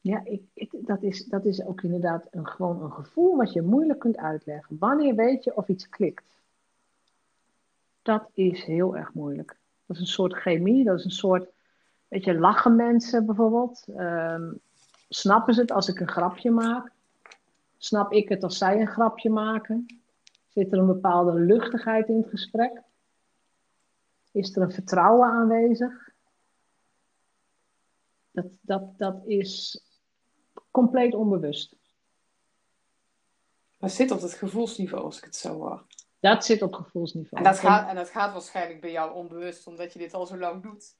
[0.00, 0.22] ja,
[0.54, 4.16] ik, dat, is, dat is ook inderdaad een, gewoon een gevoel wat je moeilijk kunt
[4.16, 4.76] uitleggen.
[4.78, 6.40] Wanneer weet je of iets klikt?
[8.02, 9.56] Dat is heel erg moeilijk.
[9.86, 11.50] Dat is een soort chemie, dat is een soort,
[12.08, 13.84] weet je, lachen mensen bijvoorbeeld.
[13.88, 14.60] Um,
[15.08, 16.92] snappen ze het als ik een grapje maak?
[17.78, 20.02] Snap ik het als zij een grapje maken?
[20.48, 22.82] Zit er een bepaalde luchtigheid in het gesprek?
[24.32, 26.10] Is er een vertrouwen aanwezig?
[28.30, 29.82] Dat, dat, dat is
[30.70, 31.76] compleet onbewust.
[33.78, 35.86] Maar zit op het gevoelsniveau, als ik het zo hoor.
[36.20, 37.44] Dat zit op gevoelsniveau.
[37.44, 40.38] En dat, gaat, en dat gaat waarschijnlijk bij jou onbewust, omdat je dit al zo
[40.38, 40.96] lang doet.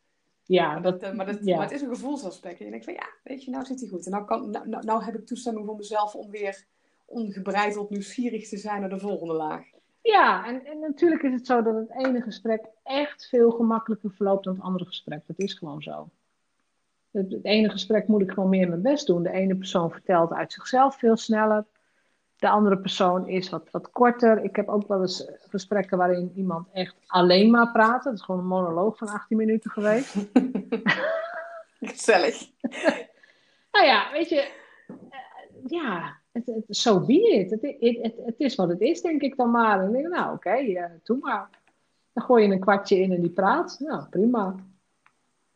[0.49, 2.59] Ja, maar, dat, maar, dat, maar het is een gevoelsaspect.
[2.59, 4.05] En je denkt van ja, weet je, nou zit hij goed.
[4.05, 6.65] En nou, kan, nou, nou, nou heb ik toestemming voor mezelf om weer
[7.05, 9.67] ongebreideld nieuwsgierig te zijn naar de volgende laag.
[10.03, 14.45] Ja, en, en natuurlijk is het zo dat het ene gesprek echt veel gemakkelijker verloopt
[14.45, 15.23] dan het andere gesprek.
[15.27, 16.09] Dat is gewoon zo.
[17.11, 19.23] Het, het ene gesprek moet ik gewoon meer mijn best doen.
[19.23, 21.65] De ene persoon vertelt uit zichzelf veel sneller.
[22.39, 24.45] De andere persoon is wat, wat korter.
[24.45, 28.05] Ik heb ook wel eens gesprekken waarin iemand echt alleen maar praat.
[28.05, 30.17] Het is gewoon een monoloog van 18 minuten geweest.
[31.81, 32.51] Gezellig.
[33.73, 34.51] nou ja, weet je,
[34.89, 37.51] uh, ja, zo so be it.
[37.51, 39.81] Het, het, het, is wat het is, denk ik dan maar.
[39.81, 41.49] En ik denk, nou oké, okay, uh, doe maar.
[42.13, 43.77] Dan gooi je een kwartje in en die praat.
[43.79, 44.55] Nou, prima.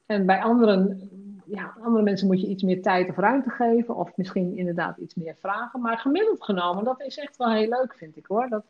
[0.07, 1.11] En bij anderen
[1.55, 3.97] ja, andere mensen moet je iets meer tijd of ruimte geven.
[3.97, 5.81] Of misschien inderdaad iets meer vragen.
[5.81, 8.49] Maar gemiddeld genomen, dat is echt wel heel leuk, vind ik hoor.
[8.49, 8.65] Dat,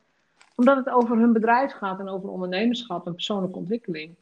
[0.57, 4.17] omdat het over hun bedrijf gaat en over ondernemerschap en persoonlijke ontwikkeling.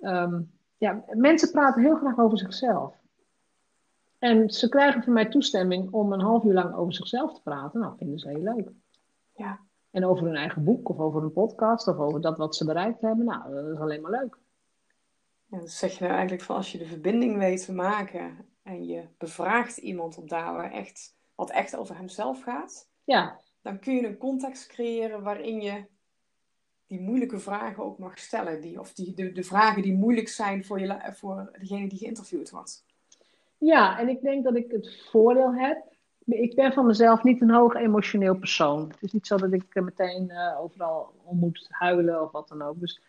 [0.00, 2.94] Um, ja, mensen praten heel graag over zichzelf.
[4.18, 7.80] En ze krijgen van mij toestemming om een half uur lang over zichzelf te praten.
[7.80, 8.70] Nou, vinden ze heel leuk.
[9.36, 9.58] Ja.
[9.90, 13.00] En over hun eigen boek of over een podcast of over dat wat ze bereikt
[13.00, 13.24] hebben.
[13.24, 14.38] Nou, dat is alleen maar leuk.
[15.54, 18.86] En dan zeg je nou eigenlijk van als je de verbinding weet te maken en
[18.86, 23.40] je bevraagt iemand op daar waar echt, wat echt over hemzelf gaat, ja.
[23.62, 25.84] dan kun je een context creëren waarin je
[26.86, 28.60] die moeilijke vragen ook mag stellen.
[28.60, 32.50] Die, of die, de, de vragen die moeilijk zijn voor, je, voor degene die geïnterviewd
[32.50, 32.84] wordt.
[33.58, 35.92] Ja, en ik denk dat ik het voordeel heb.
[36.24, 38.88] Ik ben van mezelf niet een hoog emotioneel persoon.
[38.88, 42.62] Het is niet zo dat ik meteen uh, overal om moet huilen of wat dan
[42.62, 42.80] ook.
[42.80, 43.00] Dus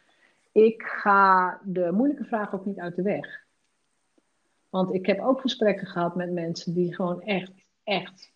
[0.56, 3.44] ik ga de moeilijke vragen ook niet uit de weg.
[4.70, 7.52] Want ik heb ook gesprekken gehad met mensen die gewoon echt,
[7.84, 8.32] echt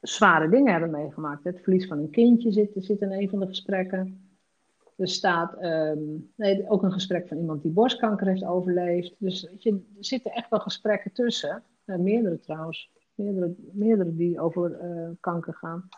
[0.00, 1.44] zware dingen hebben meegemaakt.
[1.44, 4.28] Het verlies van een kindje zit, zit in een van de gesprekken.
[4.96, 5.98] Er staat ehm,
[6.36, 9.14] nee, ook een gesprek van iemand die borstkanker heeft overleefd.
[9.18, 11.62] Dus je, er zitten echt wel gesprekken tussen.
[11.86, 12.90] Uh, meerdere trouwens.
[13.14, 15.88] Meerdere, meerdere die over uh, kanker gaan.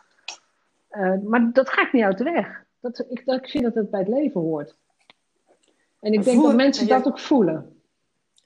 [0.91, 2.65] Uh, maar dat ga ik niet uit de weg.
[2.79, 4.77] Dat, ik, dat, ik vind dat het bij het leven hoort.
[6.07, 7.81] En ik denk dat mensen dat ook voelen.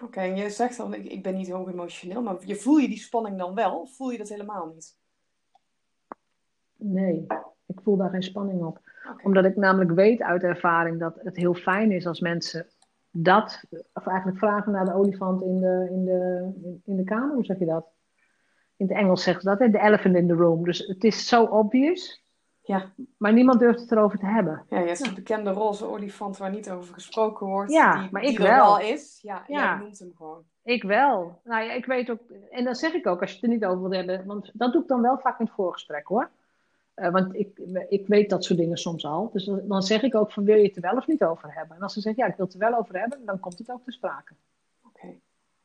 [0.04, 2.88] Oké, en je zegt dan, ik, ik ben niet hoog emotioneel, maar je voel je
[2.88, 3.86] die spanning dan wel?
[3.86, 4.98] Voel je dat helemaal niet?
[6.78, 7.26] Nee,
[7.66, 8.80] ik voel daar geen spanning op.
[9.24, 12.68] Omdat ik namelijk weet uit ervaring dat het heel fijn is als mensen
[13.12, 16.50] dat, of eigenlijk vragen naar de olifant in de, in de,
[16.86, 17.86] in de kamer, hoe zeg je dat?
[18.76, 20.64] In het Engels zeggen ze dat, de elephant in the room.
[20.64, 22.21] Dus het is zo obvious,
[22.64, 22.92] ja.
[23.18, 24.66] maar niemand durft het erover te hebben.
[24.70, 25.14] Ja, je hebt ja.
[25.14, 27.72] bekende roze olifant waar niet over gesproken wordt.
[27.72, 28.80] Ja, die, maar ik die wel.
[28.80, 29.20] Er is.
[29.22, 29.64] Ja, ja.
[29.64, 30.44] jij noemt hem gewoon.
[30.64, 31.40] Ik wel.
[31.44, 32.20] Nou ja, ik weet ook,
[32.50, 34.74] en dan zeg ik ook als je het er niet over wilt hebben, want dat
[34.74, 36.30] doe ik dan wel vaak in het voorgesprek hoor.
[36.96, 39.30] Uh, want ik, ik weet dat soort dingen soms al.
[39.34, 41.76] Dus dan zeg ik ook van wil je het er wel of niet over hebben?
[41.76, 43.72] En als ze zeggen ja, ik wil het er wel over hebben, dan komt het
[43.72, 44.34] ook te sprake.
[44.88, 45.08] Oké.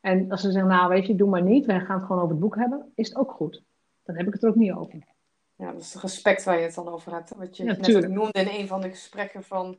[0.00, 2.34] En als ze zeggen nou weet je, doe maar niet, wij gaan het gewoon over
[2.34, 3.62] het boek hebben, is het ook goed.
[4.04, 5.14] Dan heb ik het er ook niet over.
[5.56, 7.34] Ja, dat is het respect waar je het dan over hebt.
[7.36, 9.76] Wat je ja, net noemde in een van de gesprekken van...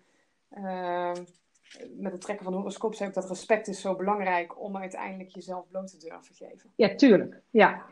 [0.57, 1.11] Uh,
[1.97, 5.29] met het trekken van de horoscoop zei ik dat respect is zo belangrijk om uiteindelijk
[5.29, 6.71] jezelf bloot te durven geven.
[6.75, 7.41] Ja, tuurlijk.
[7.49, 7.85] Ja,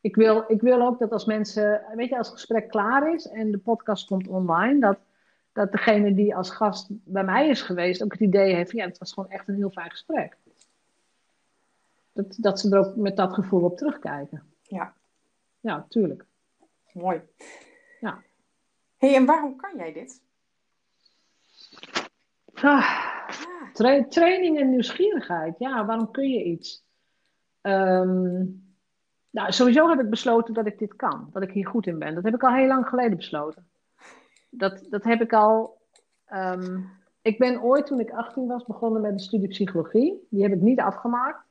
[0.00, 3.28] ik wil, ik wil ook dat als mensen, weet je, als het gesprek klaar is
[3.28, 4.98] en de podcast komt online, dat,
[5.52, 8.98] dat degene die als gast bij mij is geweest ook het idee heeft: ja, het
[8.98, 10.36] was gewoon echt een heel fijn gesprek.
[12.12, 14.42] Dat, dat ze er ook met dat gevoel op terugkijken.
[14.62, 14.94] Ja.
[15.60, 16.24] Ja, tuurlijk.
[16.92, 17.20] Mooi.
[18.00, 18.22] Ja.
[18.96, 20.22] hey, en waarom kan jij dit?
[22.54, 23.28] Ah,
[23.72, 25.58] tra training en nieuwsgierigheid.
[25.58, 26.84] Ja, waarom kun je iets?
[27.62, 28.68] Um,
[29.30, 31.28] nou, sowieso heb ik besloten dat ik dit kan.
[31.32, 32.14] Dat ik hier goed in ben.
[32.14, 33.68] Dat heb ik al heel lang geleden besloten.
[34.50, 35.78] Dat, dat heb ik al.
[36.32, 36.90] Um,
[37.22, 40.26] ik ben ooit, toen ik 18 was, begonnen met een studie psychologie.
[40.30, 41.44] Die heb ik niet afgemaakt.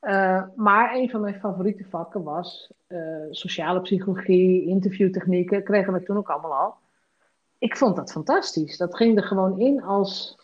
[0.00, 2.72] Uh, maar een van mijn favoriete vakken was
[3.30, 5.64] sociale psychologie, interviewtechnieken.
[5.64, 6.74] Kregen we toen ook allemaal al.
[7.58, 8.76] Ik vond dat fantastisch.
[8.76, 10.38] Dat ging er gewoon in als,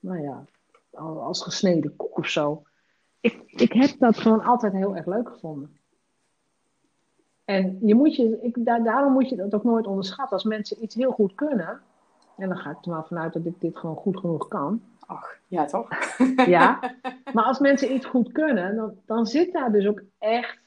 [0.00, 0.44] nou ja,
[1.00, 2.62] als gesneden koek of zo.
[3.20, 5.76] Ik, ik heb dat gewoon altijd heel erg leuk gevonden.
[7.44, 10.36] En je moet je, ik, daar, daarom moet je dat ook nooit onderschatten.
[10.36, 11.80] Als mensen iets heel goed kunnen,
[12.36, 14.82] en dan ga ik er maar vanuit dat ik dit gewoon goed genoeg kan.
[15.06, 15.88] Ach, ja toch?
[16.46, 16.80] ja,
[17.34, 20.58] maar als mensen iets goed kunnen, dan, dan zit daar dus ook echt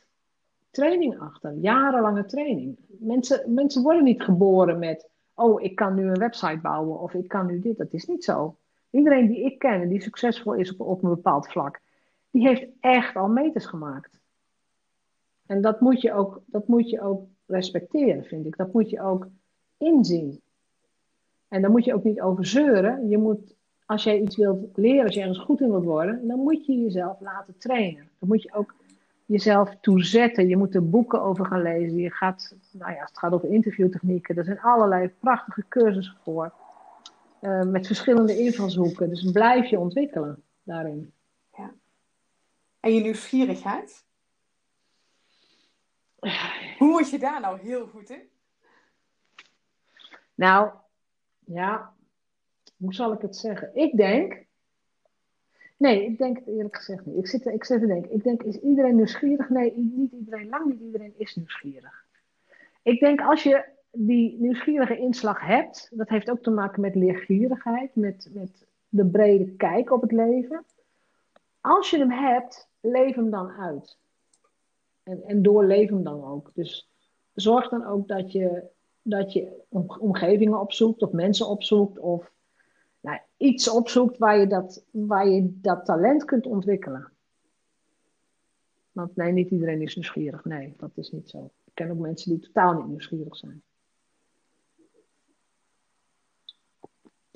[0.71, 1.53] training achter.
[1.53, 2.77] Jarenlange training.
[2.87, 7.27] Mensen, mensen worden niet geboren met, oh, ik kan nu een website bouwen of ik
[7.27, 7.77] kan nu dit.
[7.77, 8.55] Dat is niet zo.
[8.89, 11.81] Iedereen die ik ken en die succesvol is op, op een bepaald vlak,
[12.31, 14.19] die heeft echt al meters gemaakt.
[15.45, 18.57] En dat moet, je ook, dat moet je ook respecteren, vind ik.
[18.57, 19.27] Dat moet je ook
[19.77, 20.41] inzien.
[21.47, 23.09] En daar moet je ook niet over zeuren.
[23.09, 23.55] Je moet,
[23.85, 26.79] als jij iets wilt leren, als je ergens goed in wilt worden, dan moet je
[26.79, 28.09] jezelf laten trainen.
[28.19, 28.75] Dan moet je ook
[29.31, 30.47] jezelf toezetten.
[30.47, 31.97] Je moet er boeken over gaan lezen.
[31.97, 34.37] Je gaat, nou ja, het gaat over interviewtechnieken.
[34.37, 36.53] Er zijn allerlei prachtige cursussen voor.
[37.41, 39.09] Uh, met verschillende invalshoeken.
[39.09, 41.13] Dus blijf je ontwikkelen daarin.
[41.57, 41.73] Ja.
[42.79, 44.05] En je nieuwsgierigheid?
[46.77, 48.29] Hoe word je daar nou heel goed in?
[50.35, 50.71] Nou,
[51.45, 51.93] ja,
[52.77, 53.75] hoe zal ik het zeggen?
[53.75, 54.45] Ik denk.
[55.81, 57.17] Nee, ik denk het eerlijk gezegd niet.
[57.17, 58.13] Ik zit, ik zit te denken.
[58.13, 59.49] Ik denk, is iedereen nieuwsgierig?
[59.49, 60.49] Nee, niet iedereen.
[60.49, 62.05] Lang niet iedereen is nieuwsgierig.
[62.81, 67.95] Ik denk als je die nieuwsgierige inslag hebt, dat heeft ook te maken met leergierigheid,
[67.95, 70.65] met, met de brede kijk op het leven.
[71.61, 73.97] Als je hem hebt, leef hem dan uit.
[75.03, 76.51] En, en doorleef hem dan ook.
[76.53, 76.89] Dus
[77.33, 78.63] zorg dan ook dat je,
[79.01, 79.63] dat je
[79.99, 82.31] omgevingen opzoekt of mensen opzoekt of
[83.41, 87.11] iets opzoekt waar je, dat, waar je dat talent kunt ontwikkelen.
[88.91, 90.45] Want nee, niet iedereen is nieuwsgierig.
[90.45, 91.51] Nee, dat is niet zo.
[91.65, 93.61] Ik ken ook mensen die totaal niet nieuwsgierig zijn.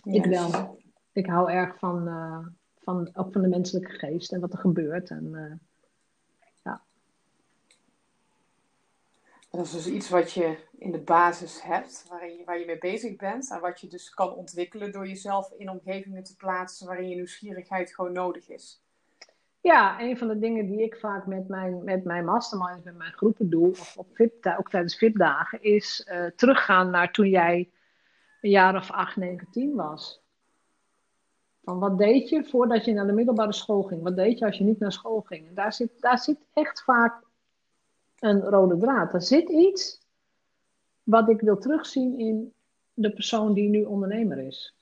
[0.03, 0.79] Ik wel.
[1.11, 5.09] Ik hou erg van, uh, van, ook van de menselijke geest en wat er gebeurt.
[5.09, 5.53] En, uh,
[9.56, 12.78] dat is dus iets wat je in de basis hebt, waar je, waar je mee
[12.78, 13.51] bezig bent.
[13.51, 17.93] En wat je dus kan ontwikkelen door jezelf in omgevingen te plaatsen waarin je nieuwsgierigheid
[17.93, 18.84] gewoon nodig is.
[19.62, 23.12] Ja, een van de dingen die ik vaak met mijn, met mijn masterminds, met mijn
[23.12, 27.70] groepen doe, of op VIP, ook tijdens VIP-dagen, is uh, teruggaan naar toen jij
[28.41, 30.24] een jaar of acht, negen, tien was.
[31.64, 34.01] Van wat deed je voordat je naar de middelbare school ging?
[34.03, 35.53] Wat deed je als je niet naar school ging?
[35.53, 37.24] daar zit, daar zit echt vaak
[38.20, 39.13] een rode draad.
[39.13, 40.01] Er zit iets
[41.03, 42.53] wat ik wil terugzien in,
[42.93, 44.76] de persoon die nu ondernemer is.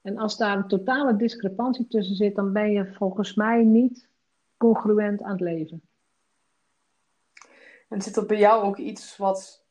[0.00, 4.08] En als daar een totale discrepantie tussen zit, dan ben je volgens mij niet
[4.56, 5.82] congruent aan het leven.
[7.88, 9.66] En zit er bij jou ook iets wat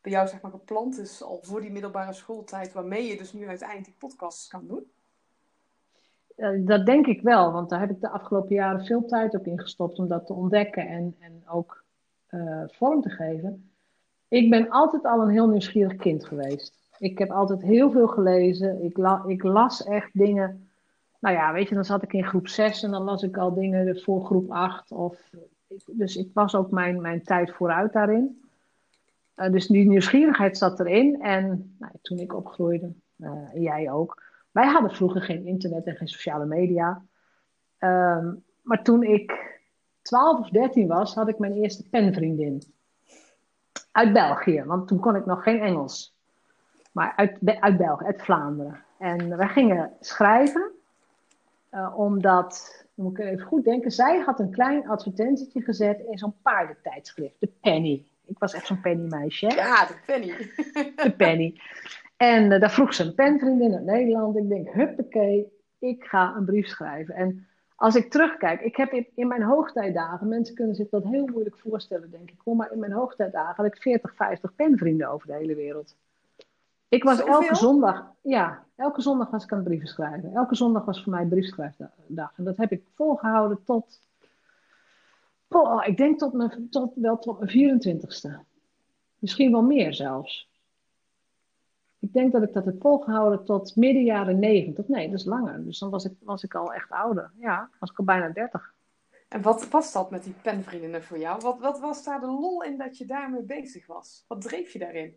[0.00, 3.48] bij jou zeg maar gepland is al voor die middelbare schooltijd, waarmee je dus nu
[3.48, 4.92] uiteindelijk die podcasts kan doen?
[6.36, 9.46] Uh, dat denk ik wel, want daar heb ik de afgelopen jaren veel tijd op
[9.46, 11.84] ingestopt om dat te ontdekken en, en ook
[12.30, 13.70] uh, vorm te geven.
[14.28, 16.74] Ik ben altijd al een heel nieuwsgierig kind geweest.
[16.98, 18.84] Ik heb altijd heel veel gelezen.
[18.84, 20.68] Ik, ik las echt dingen.
[21.20, 23.54] Nou ja, weet je, dan zat ik in groep 6 en dan las ik al
[23.54, 24.92] dingen voor groep 8.
[24.92, 25.30] Of,
[25.86, 28.42] dus ik was ook mijn, mijn tijd vooruit daarin.
[29.36, 31.22] Uh, dus die nieuwsgierigheid zat erin.
[31.22, 32.92] En nou, toen ik opgroeide,
[33.54, 34.23] jij ook.
[34.54, 37.02] Wij hadden vroeger geen internet en geen sociale media.
[37.78, 39.58] Um, maar toen ik
[40.02, 42.62] 12 of 13 was, had ik mijn eerste penvriendin.
[43.92, 46.16] Uit België, want toen kon ik nog geen Engels.
[46.92, 48.84] Maar uit, uit België, uit Vlaanderen.
[48.98, 50.70] En wij gingen schrijven,
[51.70, 56.34] uh, omdat, moet ik even goed denken, zij had een klein advertentietje gezet in zo'n
[56.42, 58.04] paardentijdschrift, de Penny.
[58.26, 59.46] Ik was echt zo'n pennymeisje.
[59.46, 60.28] Ja, de Penny.
[60.96, 61.60] de Penny.
[62.16, 64.36] En uh, daar vroeg ze een penvriendin uit Nederland.
[64.36, 67.14] Ik denk, huppakee, ik ga een brief schrijven.
[67.14, 67.46] En
[67.76, 71.58] als ik terugkijk, ik heb in, in, mijn hoogtijdagen, mensen kunnen zich dat heel moeilijk
[71.58, 72.54] voorstellen, denk ik.
[72.54, 75.96] Maar in mijn hoogtijdagen had ik 40, 50 penvrienden over de hele wereld.
[76.88, 77.32] Ik was Zoveel?
[77.34, 80.34] elke zondag, ja, elke zondag was ik aan het brieven schrijven.
[80.34, 81.90] Elke zondag was voor mij briefschrijfdag.
[82.36, 84.00] En dat heb ik volgehouden tot,
[85.48, 88.30] oh, ik denk tot mijn, tot, wel tot mijn 24ste.
[89.18, 90.48] Misschien wel meer zelfs.
[92.04, 94.88] Ik denk dat ik dat heb volgehouden tot midden jaren 90.
[94.88, 95.64] Nee, dat is langer.
[95.64, 97.30] Dus dan was ik, was ik al echt ouder.
[97.38, 98.74] Ja, was ik al bijna 30.
[99.28, 101.40] En wat was dat met die penvriendinnen voor jou?
[101.40, 104.24] Wat, wat was daar de lol in dat je daarmee bezig was?
[104.28, 105.14] Wat dreef je daarin?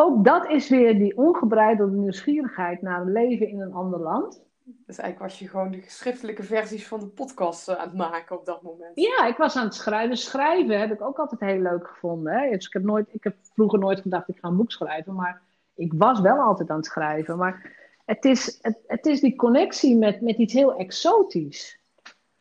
[0.00, 4.42] ook dat is weer die ongebreidelde nieuwsgierigheid naar een leven in een ander land.
[4.64, 8.38] Dus eigenlijk was je gewoon de schriftelijke versies van de podcast eh, aan het maken
[8.38, 8.90] op dat moment.
[8.94, 10.16] Ja, ik was aan het schrijven.
[10.16, 12.32] Schrijven heb ik ook altijd heel leuk gevonden.
[12.32, 12.50] Hè?
[12.50, 15.14] Dus ik, heb nooit, ik heb vroeger nooit gedacht, ik ga een boek schrijven.
[15.14, 15.40] Maar
[15.74, 17.36] ik was wel altijd aan het schrijven.
[17.36, 21.78] Maar het is, het, het is die connectie met, met iets heel exotisch.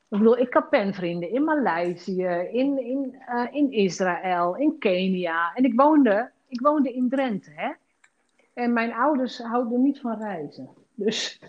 [0.09, 5.53] Ik bedoel, ik had penvrienden in Maleisië, in, in, uh, in Israël, in Kenia.
[5.55, 7.71] En ik woonde ik woonde in Drenthe, hè.
[8.53, 10.69] En mijn ouders houden niet van reizen.
[10.93, 11.41] Dus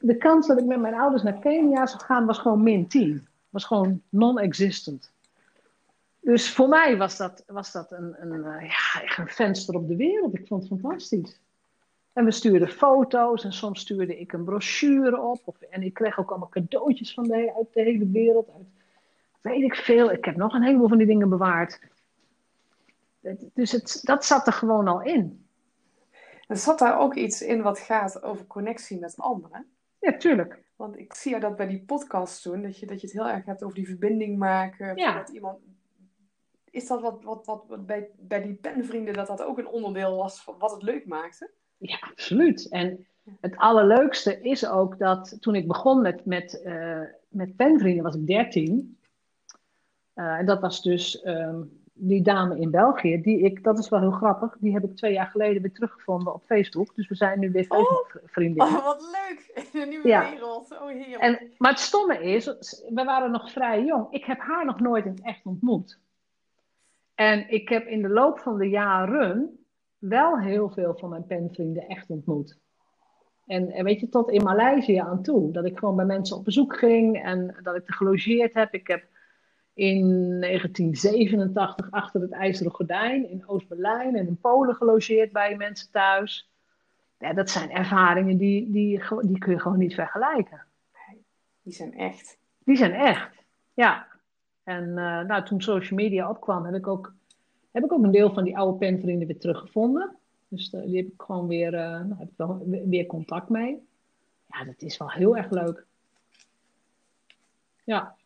[0.00, 3.26] de, kans dat ik met mijn ouders naar Kenia zou gaan was gewoon min 10.
[3.50, 5.12] Was gewoon non-existent.
[6.20, 9.96] Dus voor mij was dat, was dat een, een, eh, ja, een venster op de
[9.96, 10.34] wereld.
[10.34, 11.40] Ik vond het fantastisch.
[12.12, 15.40] En we stuurden foto's en soms stuurde ik een brochure op.
[15.44, 18.50] Of, en ik kreeg ook allemaal cadeautjes van de, uit de hele wereld.
[18.50, 18.66] Uit,
[19.40, 20.12] weet ik veel.
[20.12, 21.80] Ik heb nog een heleboel van die dingen bewaard.
[23.54, 25.47] Dus het, dat zat er gewoon al in.
[26.48, 29.66] Er zat daar ook iets in wat gaat over connectie met anderen?
[29.98, 30.62] Ja, tuurlijk.
[30.76, 33.44] Want ik zie dat bij die podcast doen, dat je, dat je het heel erg
[33.44, 34.96] hebt over die verbinding maken.
[34.96, 35.18] Ja.
[35.18, 35.58] Dat iemand...
[36.70, 40.42] Is dat wat, wat, wat, bij, bij die penvrienden, dat dat ook een onderdeel was
[40.42, 41.50] van wat het leuk maakte?
[41.76, 42.68] Ja, absoluut.
[42.68, 43.06] En
[43.40, 48.26] het allerleukste is ook dat toen ik begon met, met, uh, met penvrienden, was ik
[48.26, 48.98] 13.
[50.14, 53.88] Uh, eh, en dat was dus um, die dame in België, die ik, dat is
[53.88, 56.94] wel heel grappig, die heb ik twee jaar geleden weer teruggevonden op Facebook.
[56.94, 57.78] Dus we zijn nu weer oh.
[57.78, 58.76] Facebook-vriendinnen.
[58.76, 59.64] Oh, wat leuk!
[59.72, 60.72] In een nieuwe wereld.
[60.72, 61.22] Oh, heerlijk.
[61.22, 62.44] En, maar het stomme is,
[62.88, 64.06] we waren nog vrij jong.
[64.10, 65.98] Ik heb haar nog nooit in het echt ontmoet.
[67.14, 69.58] En ik heb in de loop van de jaren
[69.98, 72.58] wel heel veel van mijn penvrienden echt ontmoet.
[73.46, 75.52] En, en weet je, tot in Maleisië aan toe.
[75.52, 78.74] Dat ik gewoon bij mensen op bezoek ging en dat ik er gelogeerd heb.
[78.74, 79.04] Ik heb
[79.78, 86.50] in 1987 achter het IJzeren Gordijn in Oost-Berlijn en in Polen gelogeerd bij mensen thuis.
[87.18, 90.64] Ja, dat zijn ervaringen die, die, die kun je gewoon niet vergelijken.
[91.62, 92.38] Die zijn echt.
[92.64, 94.06] Die zijn echt, ja.
[94.62, 97.14] En uh, nou, toen social media opkwam, heb ik, ook,
[97.70, 100.16] heb ik ook een deel van die oude penvrienden weer teruggevonden.
[100.48, 103.86] Dus uh, die heb ik gewoon weer, uh, nou, heb ik wel weer contact mee.
[104.46, 105.86] Ja, dat is wel heel erg leuk.
[107.84, 108.17] Ja.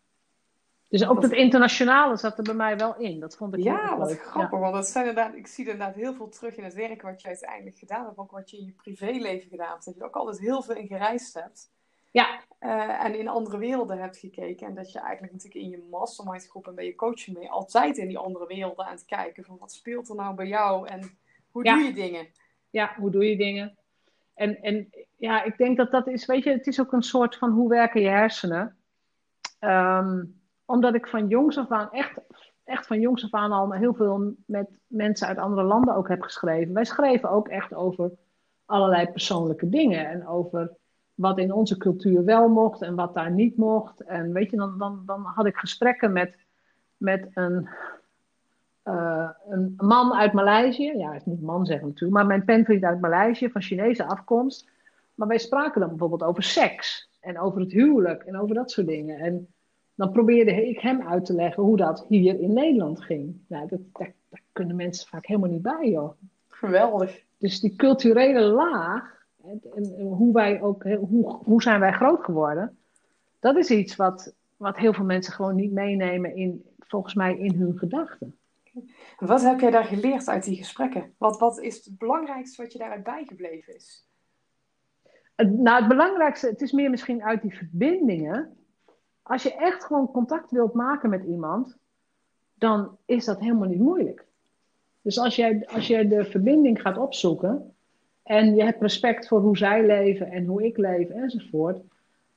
[0.93, 3.21] Dus ook het internationale zat er bij mij wel in.
[3.21, 4.23] Dat vond ik ja, wat leuk.
[4.23, 4.59] grappig.
[4.59, 7.23] Want dat zijn inderdaad, ik zie er inderdaad heel veel terug in het werk wat
[7.23, 8.19] je uiteindelijk gedaan hebt.
[8.19, 9.85] Ook wat je in je privéleven gedaan hebt.
[9.85, 11.71] Dat je ook altijd heel veel in gereisd hebt.
[12.11, 12.41] Ja.
[12.61, 14.67] Uh, en in andere werelden hebt gekeken.
[14.67, 17.99] En dat je eigenlijk natuurlijk in je mastermind groep en bij je coaching mee altijd
[17.99, 19.45] in die andere werelden aan het kijken.
[19.45, 21.19] Van wat speelt er nou bij jou en
[21.51, 22.27] hoe doe je dingen?
[22.71, 23.79] Ja, hoe doe je dingen?
[24.35, 27.37] En, en ja, ik denk dat dat is, weet je, het is ook een soort
[27.37, 28.77] van hoe werken je hersenen.
[29.61, 30.41] Um,
[30.73, 32.19] omdat ik van jongs af aan echt
[32.65, 36.23] echt van jongs af aan al heel veel met mensen uit andere landen ook heb
[36.23, 36.75] geschreven.
[36.75, 38.11] Wij schreven ook echt over
[38.65, 40.09] allerlei persoonlijke dingen.
[40.09, 40.71] En over
[41.15, 44.01] wat in onze cultuur wel mocht en wat daar niet mocht.
[44.01, 46.37] En weet je, dan, dan, dan had ik gesprekken met,
[46.97, 47.69] met een,
[48.85, 50.93] uh, een man uit Maleisië.
[50.97, 52.13] Ja, ik moet man zeggen natuurlijk.
[52.13, 54.71] Maar mijn penvriend uit Maleisië, van Chinese afkomst.
[55.15, 57.11] Maar wij spraken dan bijvoorbeeld over seks.
[57.21, 59.19] En over het huwelijk en over dat soort dingen.
[59.19, 59.49] En
[59.95, 63.37] dan probeerde ik hem uit te leggen hoe dat hier in Nederland ging.
[63.47, 66.13] Nou, dat, daar, daar kunnen mensen vaak helemaal niet bij, joh.
[66.49, 67.23] Geweldig.
[67.39, 69.25] Dus die culturele laag,
[69.75, 72.77] en, hoe, wij ook, hoe, hoe zijn wij groot geworden,
[73.41, 77.55] dat is iets wat, wat heel veel mensen gewoon niet meenemen in, volgens mij, in
[77.55, 78.37] hun gedachten.
[79.19, 81.15] Wat heb jij daar geleerd uit die gesprekken?
[81.19, 84.07] Wat, wat is het belangrijkste wat je daaruit bijgebleven is?
[85.37, 88.57] nou, het belangrijkste, het is meer misschien uit die verbindingen.
[89.33, 91.77] Als je echt gewoon contact wilt maken met iemand,
[92.55, 94.25] dan is dat helemaal niet moeilijk.
[95.03, 97.75] Dus als jij, als jij de verbinding gaat opzoeken
[98.23, 101.81] en je hebt respect voor hoe zij leven en hoe ik leef enzovoort,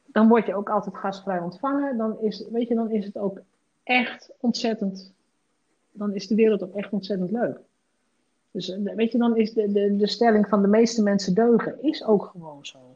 [0.06, 1.98] dan word je ook altijd gastvrij ontvangen.
[1.98, 3.40] Dan is, weet je, dan is het ook
[3.84, 5.14] echt ontzettend,
[5.92, 7.60] dan is de wereld ook echt ontzettend leuk.
[8.52, 12.06] Dus weet je, dan is de, de, de stelling van de meeste mensen deugen, is
[12.06, 12.95] ook gewoon zo.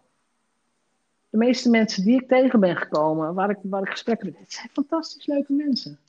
[1.30, 4.52] De meeste mensen die ik tegen ben gekomen, waar ik, waar ik gesprekken met, het
[4.52, 6.00] zijn fantastisch leuke mensen.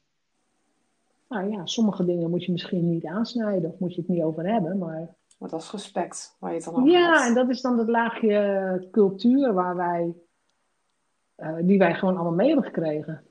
[1.28, 4.46] Nou ja, sommige dingen moet je misschien niet aansnijden of moet je het niet over
[4.46, 5.18] hebben, maar...
[5.38, 7.88] Maar dat is respect waar je het dan over Ja, en dat is dan het
[7.88, 10.14] laagje cultuur waar wij,
[11.36, 13.24] uh, die wij gewoon allemaal mee hebben gekregen.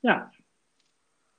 [0.00, 0.30] Ja.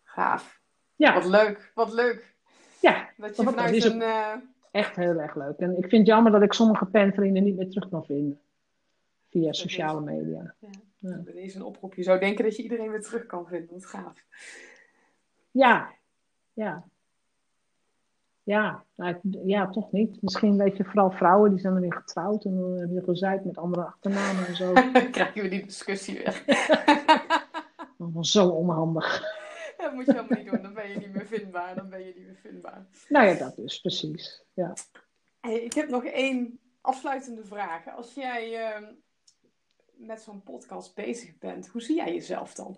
[0.03, 0.59] Gaaf.
[0.95, 1.13] Ja.
[1.13, 2.35] Wat leuk, wat leuk.
[2.79, 3.09] Ja.
[3.17, 4.01] Dat je vanuit een...
[4.01, 4.33] Uh...
[4.71, 5.57] Echt heel erg leuk.
[5.57, 8.39] En ik vind het jammer dat ik sommige penvrienden niet meer terug kan vinden.
[9.29, 10.53] Via sociale media.
[10.59, 10.69] Ja.
[10.97, 11.21] Ja.
[11.33, 11.93] Deze een oproep.
[11.93, 13.69] Je zou denken dat je iedereen weer terug kan vinden.
[13.71, 14.25] Wat gaaf.
[15.51, 15.89] Ja,
[16.53, 16.83] ja.
[18.43, 19.15] Ja, nou,
[19.45, 20.21] ja, toch niet.
[20.21, 23.57] Misschien weet je vooral vrouwen die zijn er weer getrouwd en dan hebben gezeid met
[23.57, 24.73] andere achternamen en zo.
[25.11, 26.43] Krijgen we die discussie weer.
[27.97, 29.39] Allemaal zo onhandig.
[29.85, 31.75] Dat moet je helemaal niet doen, dan ben je niet meer vindbaar.
[31.75, 32.85] Dan ben je niet meer vindbaar.
[33.07, 34.43] Nou ja, dat dus, precies.
[34.53, 34.73] Ja.
[35.39, 37.95] Hey, ik heb nog één afsluitende vraag.
[37.95, 38.87] Als jij uh,
[39.93, 42.77] met zo'n podcast bezig bent, hoe zie jij jezelf dan?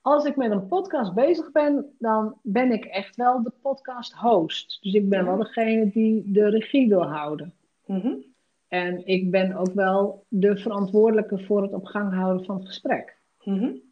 [0.00, 4.78] Als ik met een podcast bezig ben, dan ben ik echt wel de podcast host.
[4.82, 7.54] Dus ik ben wel degene die de regie wil houden.
[7.86, 8.24] Mm
[8.68, 13.16] En ik ben ook wel de verantwoordelijke voor het op gang houden van het gesprek.
[13.44, 13.91] Mm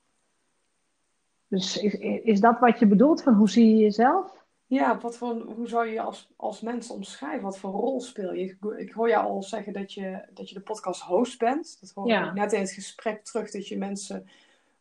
[1.51, 4.47] Dus is, is dat wat je bedoelt van hoe zie je jezelf?
[4.67, 7.43] Ja, wat voor, hoe zou je je als, als mens omschrijven?
[7.43, 8.57] Wat voor rol speel je?
[8.77, 11.81] Ik, hoor jou al zeggen dat je, dat je de podcast host bent.
[11.81, 12.33] Dat hoor ja.
[12.33, 14.29] net in het gesprek terug dat je mensen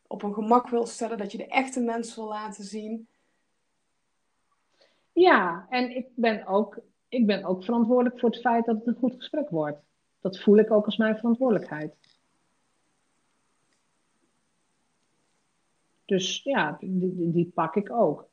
[0.08, 1.18] op een gemak wil stellen.
[1.18, 3.08] Dat je de echte mens wil laten zien.
[5.12, 9.00] Ja, en ik ben ook, ik ben ook verantwoordelijk voor het feit dat het een
[9.00, 9.80] goed gesprek wordt.
[10.22, 11.96] Dat voel ik ook als mijn verantwoordelijkheid.
[16.10, 18.28] Dus ja, die, die pak ik ook.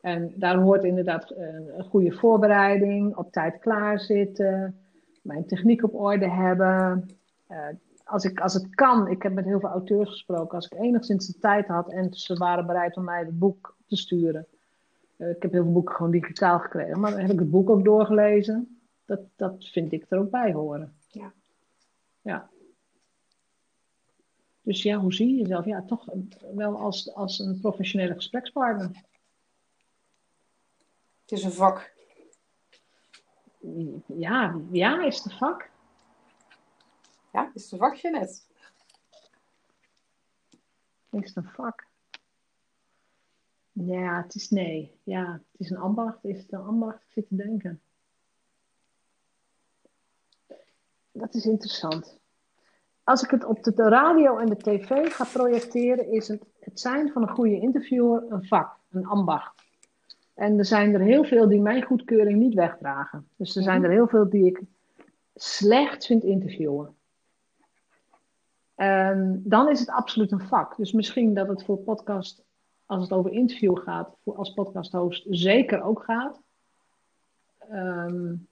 [0.00, 4.78] En daar hoort inderdaad eh, een goede voorbereiding, op tijd klaarzitten,
[5.22, 7.10] mijn techniek op orde hebben.
[7.50, 7.58] Uh,
[8.04, 11.26] als, ik, als het kan, ik heb met heel veel auteurs gesproken, als ik enigszins
[11.26, 14.46] de tijd had en ze waren bereid om mij het boek te sturen.
[15.16, 17.70] Uh, ik heb heel veel boeken gewoon digitaal gekregen, maar dan heb ik het boek
[17.70, 18.78] ook doorgelezen.
[19.04, 20.92] Dat, dat vind ik er ook bij horen.
[21.08, 21.32] Ja.
[22.22, 22.48] Ja.
[24.64, 25.64] Dus ja, hoe zie je jezelf?
[25.64, 26.08] Ja, toch
[26.54, 29.04] wel als, als een professionele gesprekspartner.
[31.20, 31.92] Het is een vak.
[34.06, 35.70] Ja, ja, is het een vak?
[37.32, 38.46] Ja, is het een vakje net.
[41.10, 41.86] Is het een vak?
[43.72, 44.98] Ja, het is nee.
[45.02, 46.24] Ja, het is een ambacht.
[46.24, 47.02] Is het een ambacht?
[47.02, 47.80] Ik zit te denken.
[51.12, 52.18] Dat is interessant.
[53.04, 57.12] Als ik het op de radio en de tv ga projecteren, is het, het zijn
[57.12, 59.62] van een goede interviewer een vak, een ambacht.
[60.34, 63.28] En er zijn er heel veel die mijn goedkeuring niet wegdragen.
[63.36, 63.86] Dus er zijn mhm.
[63.86, 64.60] er heel veel die ik
[65.34, 66.94] slecht vind interviewen.
[68.74, 70.76] En dan is het absoluut een vak.
[70.76, 72.42] Dus misschien dat het voor podcast,
[72.86, 76.40] als het over interview gaat, voor als podcasthost zeker ook gaat.
[77.72, 78.48] Um,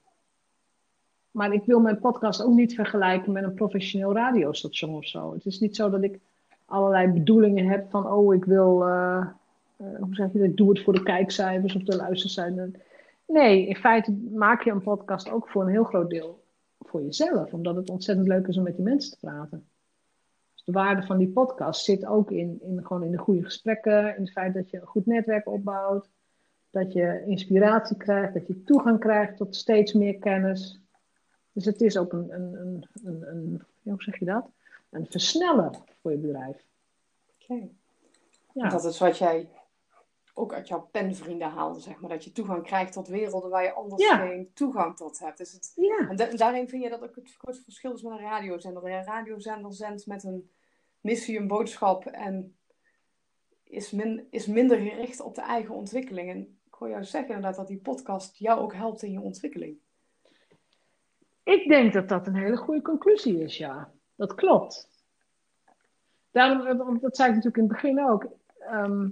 [1.32, 5.32] maar ik wil mijn podcast ook niet vergelijken met een professioneel radiostation of zo.
[5.32, 6.18] Het is niet zo dat ik
[6.64, 8.86] allerlei bedoelingen heb van, oh, ik wil.
[8.86, 9.26] Uh,
[9.76, 12.70] uh, hoe zeg je dat, ik doe het voor de kijkcijfers of de luistercijfers.
[13.26, 16.42] Nee, in feite maak je een podcast ook voor een heel groot deel
[16.78, 19.66] voor jezelf, omdat het ontzettend leuk is om met die mensen te praten.
[20.54, 24.16] Dus de waarde van die podcast zit ook in, in, gewoon in de goede gesprekken,
[24.16, 26.08] in het feit dat je een goed netwerk opbouwt,
[26.70, 30.81] dat je inspiratie krijgt, dat je toegang krijgt tot steeds meer kennis.
[31.52, 34.50] Dus het is ook een, een, een, een, een hoe zeg je dat?
[34.90, 36.64] Een versneller voor je bedrijf.
[37.40, 37.68] Oké.
[38.54, 38.68] Ja.
[38.68, 39.48] Dat is wat jij
[40.34, 42.10] ook uit jouw penvrienden haalde, zeg maar.
[42.10, 45.38] Dat je toegang krijgt tot werelden waar je anders geen toegang tot hebt.
[45.38, 46.08] Dus het, ja.
[46.08, 48.84] En daarin vind je dat ook het grootste verschil is met een radiozender.
[48.84, 50.50] Een radiozender zendt met een
[51.00, 52.56] missie, een boodschap en
[53.62, 56.30] is, min, is minder gericht op de eigen ontwikkeling.
[56.30, 59.78] En ik hoor jou zeggen inderdaad dat die podcast jou ook helpt in je ontwikkeling.
[61.42, 63.90] Ik denk dat dat een hele goede conclusie is, ja.
[64.14, 64.88] Dat klopt.
[66.30, 68.26] Daarom, dat zei ik natuurlijk in het begin ook.
[68.58, 69.08] Ehm,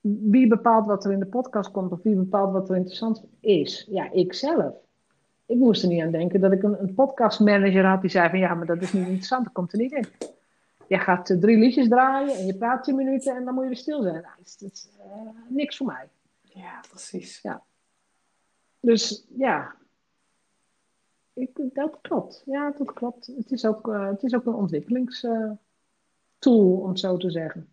[0.00, 3.86] wie bepaalt wat er in de podcast komt of wie bepaalt wat er interessant is?
[3.90, 4.74] Ja, ik zelf.
[5.46, 8.38] Ik moest er niet aan denken dat ik een, een podcastmanager had die zei van
[8.38, 10.06] ja, maar dat is niet interessant, dat komt er niet in.
[10.86, 13.68] Je gaat uh, drie liedjes draaien en je praat tien minuten en dan moet je
[13.68, 14.14] weer stil zijn.
[14.14, 16.08] Nou, dat is, uh, niks voor mij.
[16.42, 17.40] Ja, precies.
[17.42, 17.62] Ja.
[18.80, 19.74] Dus ja,
[21.34, 22.42] ik, dat klopt.
[22.46, 23.26] Ja, dat klopt.
[23.26, 25.58] Het is ook, uh, het is ook een ontwikkelingstool,
[26.46, 27.72] om het zo te zeggen.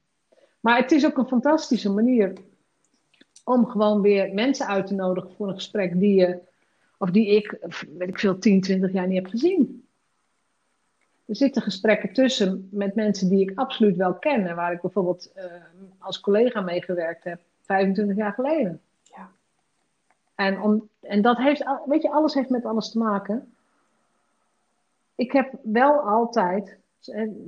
[0.59, 2.33] Maar het is ook een fantastische manier
[3.43, 6.39] om gewoon weer mensen uit te nodigen voor een gesprek die je,
[6.97, 7.57] of die ik,
[7.97, 9.87] weet ik veel, 10, 20 jaar niet heb gezien.
[11.25, 15.31] Er zitten gesprekken tussen met mensen die ik absoluut wel ken en waar ik bijvoorbeeld
[15.35, 15.43] uh,
[15.97, 18.81] als collega meegewerkt heb, 25 jaar geleden.
[20.37, 23.53] En, om, en dat heeft, weet je, alles heeft met alles te maken.
[25.15, 26.77] Ik heb wel altijd,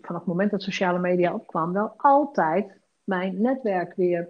[0.02, 4.30] vanaf het moment dat sociale media opkwam, wel altijd mijn netwerk weer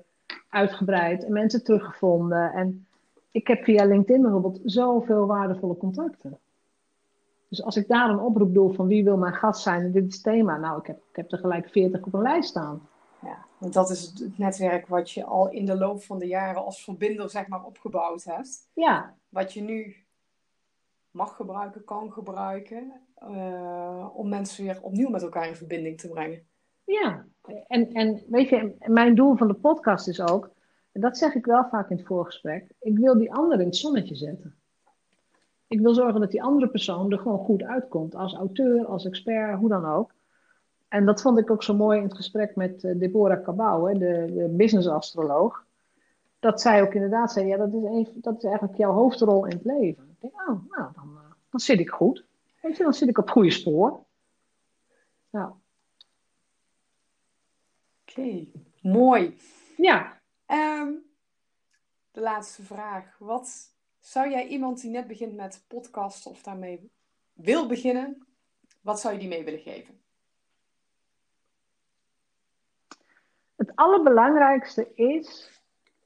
[0.50, 2.52] uitgebreid en mensen teruggevonden.
[2.52, 2.86] En
[3.32, 6.40] ik heb via LinkedIn bijvoorbeeld zoveel waardevolle contacten.
[7.48, 10.08] Dus als ik daar een oproep doe van wie wil mijn gast zijn en dit
[10.08, 12.89] is het thema, nou, ik heb, ik heb er gelijk 40 op een lijst staan.
[13.22, 16.66] Ja, want dat is het netwerk wat je al in de loop van de jaren
[16.66, 18.70] als verbinder, zeg maar, opgebouwd hebt.
[18.74, 19.16] Ja.
[19.30, 19.96] Wat je nu
[21.12, 22.94] mag gebruiken, kan gebruiken,
[23.24, 26.48] uh, om mensen weer opnieuw met elkaar in verbinding te brengen.
[26.84, 27.26] Ja,
[27.68, 30.52] en, en weet je, mijn doel van de podcast is ook,
[30.92, 33.76] en dat zeg ik wel vaak in het voorgesprek, ik wil die ander in het
[33.76, 34.56] zonnetje zetten.
[35.68, 39.60] Ik wil zorgen dat die andere persoon er gewoon goed uitkomt, als auteur, als expert,
[39.60, 40.14] hoe dan ook.
[40.90, 44.32] En dat vond ik ook zo mooi in het gesprek met uh, Deborah Cabau, de,
[44.34, 45.66] de business-astroloog.
[46.40, 49.52] Dat zij ook inderdaad zei, ja, dat is, een, dat is eigenlijk jouw hoofdrol in
[49.52, 50.04] het leven.
[50.10, 52.26] Ik denk, oh, nou, dan, uh, dan zit ik goed.
[52.62, 54.04] Weet je, dan zit ik op het goede spoor.
[55.30, 55.52] Nou,
[58.10, 58.46] Oké,
[58.82, 59.38] mooi.
[59.78, 60.22] Ja.
[60.48, 61.04] Um,
[62.12, 63.16] de laatste vraag.
[63.18, 66.92] Wat zou jij iemand die net begint met podcast of daarmee
[67.34, 68.28] wil beginnen,
[68.82, 70.00] wat zou je die mee willen geven?
[73.60, 75.60] Het allerbelangrijkste is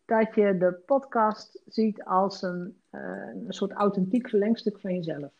[0.05, 3.01] dat je de podcast ziet als een, uh,
[3.47, 5.31] een soort authentiek verlengstuk van jezelf.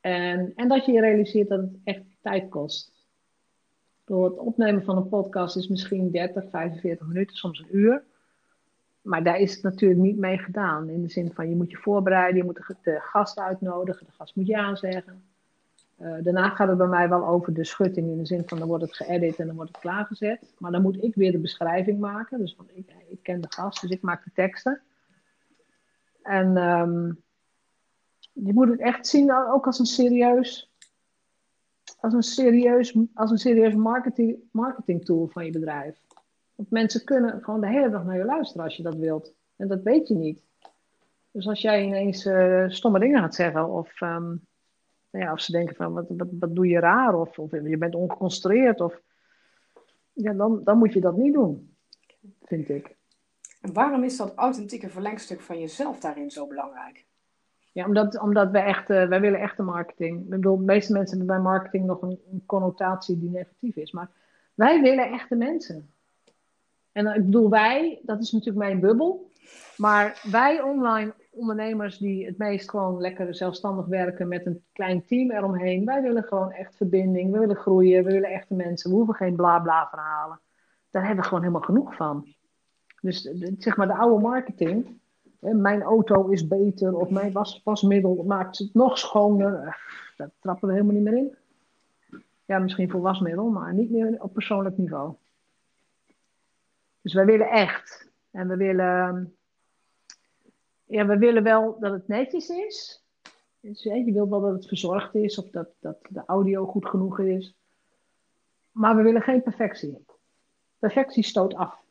[0.00, 2.92] En, en dat je je realiseert dat het echt tijd kost.
[4.04, 8.04] Door het opnemen van een podcast is misschien 30, 45 minuten, soms een uur.
[9.00, 10.88] Maar daar is het natuurlijk niet mee gedaan.
[10.88, 14.36] In de zin van je moet je voorbereiden, je moet de gast uitnodigen, de gast
[14.36, 15.22] moet je aanzeggen.
[16.00, 18.68] Uh, daarna gaat het bij mij wel over de schutting in de zin van dan
[18.68, 20.54] wordt het geëdit en dan wordt het klaargezet.
[20.58, 22.38] Maar dan moet ik weer de beschrijving maken.
[22.38, 24.80] Dus want ik, ik ken de gast, dus ik maak de teksten.
[26.22, 27.22] En um,
[28.32, 30.68] je moet het echt zien ook als een serieus
[32.00, 36.00] als een serieus, als een serieus marketing, marketing tool van je bedrijf.
[36.54, 39.32] Want mensen kunnen gewoon de hele dag naar je luisteren als je dat wilt.
[39.56, 40.42] En dat weet je niet.
[41.30, 44.40] Dus als jij ineens uh, stomme dingen gaat zeggen, of, nou
[45.10, 47.94] ja, of ze denken van wat, wat, wat doe je raar, of, of je bent
[47.94, 49.00] ongeconcentreerd, of,
[50.12, 51.76] ja, dan, dan moet je dat niet doen,
[52.42, 52.96] vind ik.
[53.60, 57.06] En waarom is dat authentieke verlengstuk van jezelf daarin zo belangrijk?
[57.72, 60.22] Ja, omdat, omdat wij echt, uh, wij willen echte marketing.
[60.22, 63.92] Ik bedoel, de meeste mensen hebben bij marketing nog een, een, connotatie die negatief is.
[63.92, 64.10] Maar
[64.54, 65.90] wij willen echte mensen.
[66.92, 69.30] En ik bedoel, wij, dat is natuurlijk mijn bubbel.
[69.76, 75.30] Maar wij online ondernemers die het meest gewoon lekker zelfstandig werken met een klein team
[75.30, 75.84] eromheen.
[75.84, 77.32] Wij willen gewoon echt verbinding.
[77.32, 78.04] We willen groeien.
[78.04, 78.90] We willen echte mensen.
[78.90, 80.40] We hoeven geen bla bla verhalen.
[80.90, 82.34] Daar hebben we gewoon helemaal genoeg van.
[83.00, 83.22] Dus
[83.58, 84.98] zeg maar de oude marketing
[85.40, 89.54] mijn auto is beter of mijn was, wasmiddel maakt het nog schoner.
[89.54, 89.74] Eh,
[90.16, 91.36] daar trappen we helemaal niet meer in.
[92.44, 95.14] Ja, misschien voor wasmiddel, maar niet meer op persoonlijk niveau.
[97.00, 98.10] Dus wij willen echt.
[98.30, 99.36] En we willen,
[100.88, 103.02] ja, we willen wel dat het netjes is.
[103.60, 107.18] Dus, je wilt wel dat het verzorgd is of dat, dat de audio goed genoeg
[107.18, 107.54] is.
[108.70, 110.04] maar we willen geen perfectie.
[110.78, 111.86] Perfectie stoot af.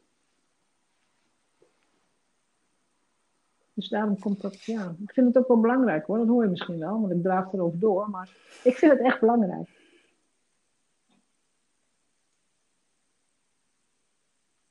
[3.73, 4.95] Dus daarom komt dat, ja.
[4.99, 7.53] Ik vind het ook wel belangrijk hoor, dat hoor je misschien wel, want ik draag
[7.53, 8.09] erover door.
[8.09, 8.29] Maar
[8.63, 9.69] ik vind het echt belangrijk.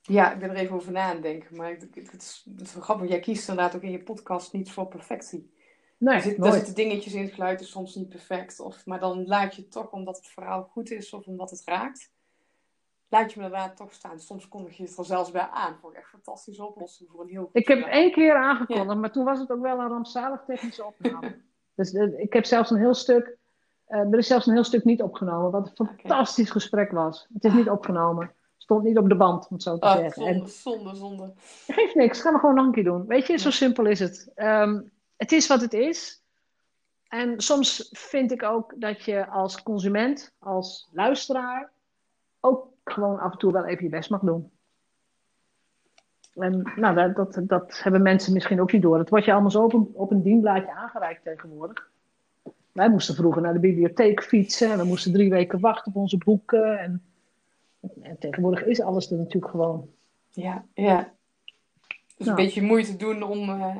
[0.06, 1.56] Ja, ik ben er even over na aan denken.
[1.56, 3.08] Maar het, het, het, is, het is grappig.
[3.08, 5.54] Jij kiest inderdaad ook in je podcast niet voor perfectie.
[5.98, 8.60] Nee, er, zit, er zitten dingetjes in, het geluid is soms niet perfect.
[8.60, 11.62] Of, maar dan laat je het toch, omdat het verhaal goed is of omdat het
[11.64, 12.12] raakt,
[13.08, 14.20] laat je me inderdaad toch staan.
[14.20, 15.76] Soms kondig je het er zelfs bij aan.
[15.80, 17.96] Voor echt fantastische oplossing voor een heel goed Ik heb verhaal.
[17.96, 21.40] één keer aangekondigd, maar toen was het ook wel een rampzalig technische opname.
[21.76, 23.38] dus eh, ik heb zelfs een heel stuk,
[23.86, 27.26] eh, er is zelfs een heel stuk niet opgenomen, wat een fantastisch gesprek was.
[27.32, 28.34] Het is niet opgenomen.
[28.66, 30.26] Stond niet op de band, om het zo te Ah, zeggen.
[30.26, 31.32] En zonde, zonde, zonde.
[31.66, 33.06] geeft niks, gaan we gewoon nog een keer doen.
[33.06, 34.30] Weet je, zo simpel is het.
[34.34, 34.80] Ehm,
[35.16, 36.22] het is wat het is.
[37.08, 41.70] En soms vind ik ook dat je als consument, als luisteraar,
[42.40, 44.50] ook gewoon af en toe wel even je best mag doen.
[46.34, 48.98] En nou, dat, dat, dat hebben mensen misschien ook niet door.
[48.98, 51.88] Het wordt je allemaal zo op een, op een dienblaadje aangereikt tegenwoordig.
[52.72, 56.18] Wij moesten vroeger naar de bibliotheek fietsen en we moesten drie weken wachten op onze
[56.18, 56.78] boeken.
[56.78, 57.02] En,
[58.02, 59.88] en tegenwoordig is alles er natuurlijk gewoon.
[60.30, 61.14] Ja, ja.
[62.16, 62.38] Dus Nou.
[62.38, 63.48] een beetje moeite doen om...
[63.50, 63.76] eh,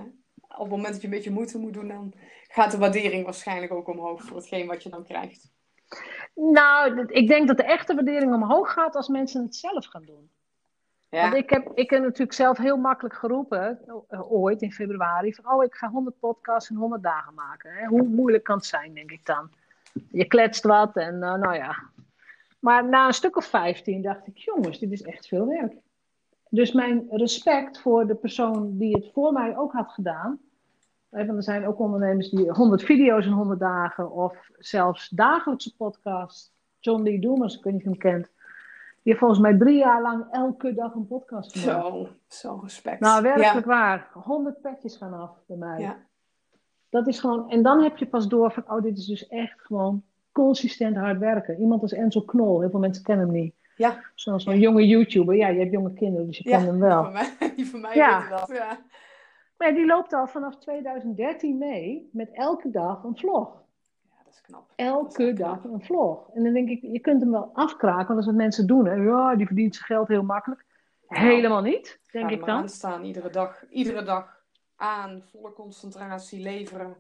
[0.49, 2.15] op het moment dat je een beetje moeite moet doen, dan
[2.49, 5.51] gaat de waardering waarschijnlijk ook omhoog voor hetgeen wat je dan krijgt.
[6.35, 10.31] Nou, ik denk dat de echte waardering omhoog gaat als mensen het zelf gaan doen.
[11.11, 13.79] Ja, Want ik heb, ik heb natuurlijk zelf heel makkelijk geroepen,
[14.09, 17.73] eh, ooit in februari, van oh, ik ga 100 podcasts in 100 dagen maken.
[17.73, 17.87] Hè?
[17.87, 19.51] Hoe moeilijk kan het zijn, denk ik dan.
[20.11, 21.77] Je kletst wat en eh, nou ja.
[22.67, 25.77] Maar na een stuk of 15 dacht ik, jongens, dit is echt veel werk.
[26.49, 30.39] Dus mijn respect voor de persoon die het voor mij ook had gedaan.
[31.09, 36.53] Want er zijn ook ondernemers die 100 video's in 100 dagen of zelfs dagelijkse podcasts.
[36.79, 38.31] John Lee Dumas, ik weet niet of je hem kent.
[39.03, 41.87] Die heeft volgens mij drie jaar lang elke dag een podcast gemaakt.
[41.87, 43.01] zo, zo respect.
[43.01, 44.11] Nou, werkelijk waar.
[44.13, 45.81] 100 petjes gaan af bij mij.
[45.81, 45.97] Ja,
[46.89, 49.61] Dat is gewoon, en dan heb je pas door van, oh, dit is dus echt
[49.61, 50.03] gewoon
[50.45, 51.59] consistent hard werken.
[51.61, 53.55] Iemand als Enzo Knol, heel veel mensen kennen hem niet.
[53.77, 55.35] ja, Zoals zo'n jonge YouTuber.
[55.37, 56.57] Ja, je hebt jonge kinderen, dus je ja.
[56.57, 57.03] kent hem wel.
[57.03, 58.29] van mij, die van mij Ja.
[58.29, 58.49] dat.
[58.53, 58.79] Ja.
[59.57, 63.63] Maar die loopt al vanaf 2013 mee met elke dag een vlog.
[64.11, 64.73] ja, dat is knap.
[64.77, 65.73] Elke dag knap.
[65.73, 66.31] een vlog.
[66.35, 68.87] En dan denk ik, je kunt hem wel afkraken, want dat is wat mensen doen.
[68.87, 68.95] Hè.
[68.95, 70.65] Ja, die verdient zijn geld heel makkelijk.
[71.07, 72.49] Helemaal niet, denk ik dan.
[72.49, 74.43] aan staan, iedere dag, iedere dag
[74.77, 76.97] aan, volle concentratie leveren.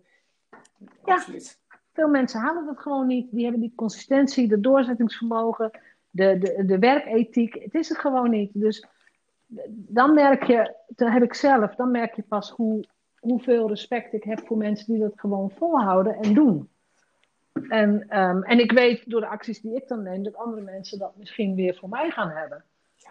[1.04, 1.14] Ja.
[1.14, 1.60] Absoluut.
[1.96, 3.30] Veel mensen halen dat gewoon niet.
[3.30, 5.70] Die hebben die consistentie, de doorzettingsvermogen,
[6.10, 7.54] de, de, de werkethiek.
[7.54, 8.50] Het is het gewoon niet.
[8.54, 8.86] Dus
[9.68, 12.84] dan merk je, dat heb ik zelf, dan merk je pas hoe,
[13.18, 16.68] hoeveel respect ik heb voor mensen die dat gewoon volhouden en doen.
[17.68, 20.98] En, ehm, en ik weet door de acties die ik dan neem, dat andere mensen
[20.98, 22.64] dat misschien weer voor mij gaan hebben.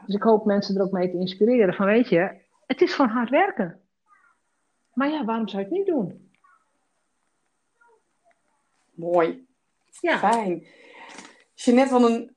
[0.06, 1.74] Dus ik hoop mensen er ook mee te inspireren.
[1.74, 2.32] Van weet je,
[2.66, 3.80] het is gewoon hard werken.
[4.94, 6.25] Maar ja, waarom zou je het niet doen?
[8.96, 9.48] Mooi.
[10.00, 10.68] Ja, Fijn.
[11.54, 12.36] Jeanette, wat een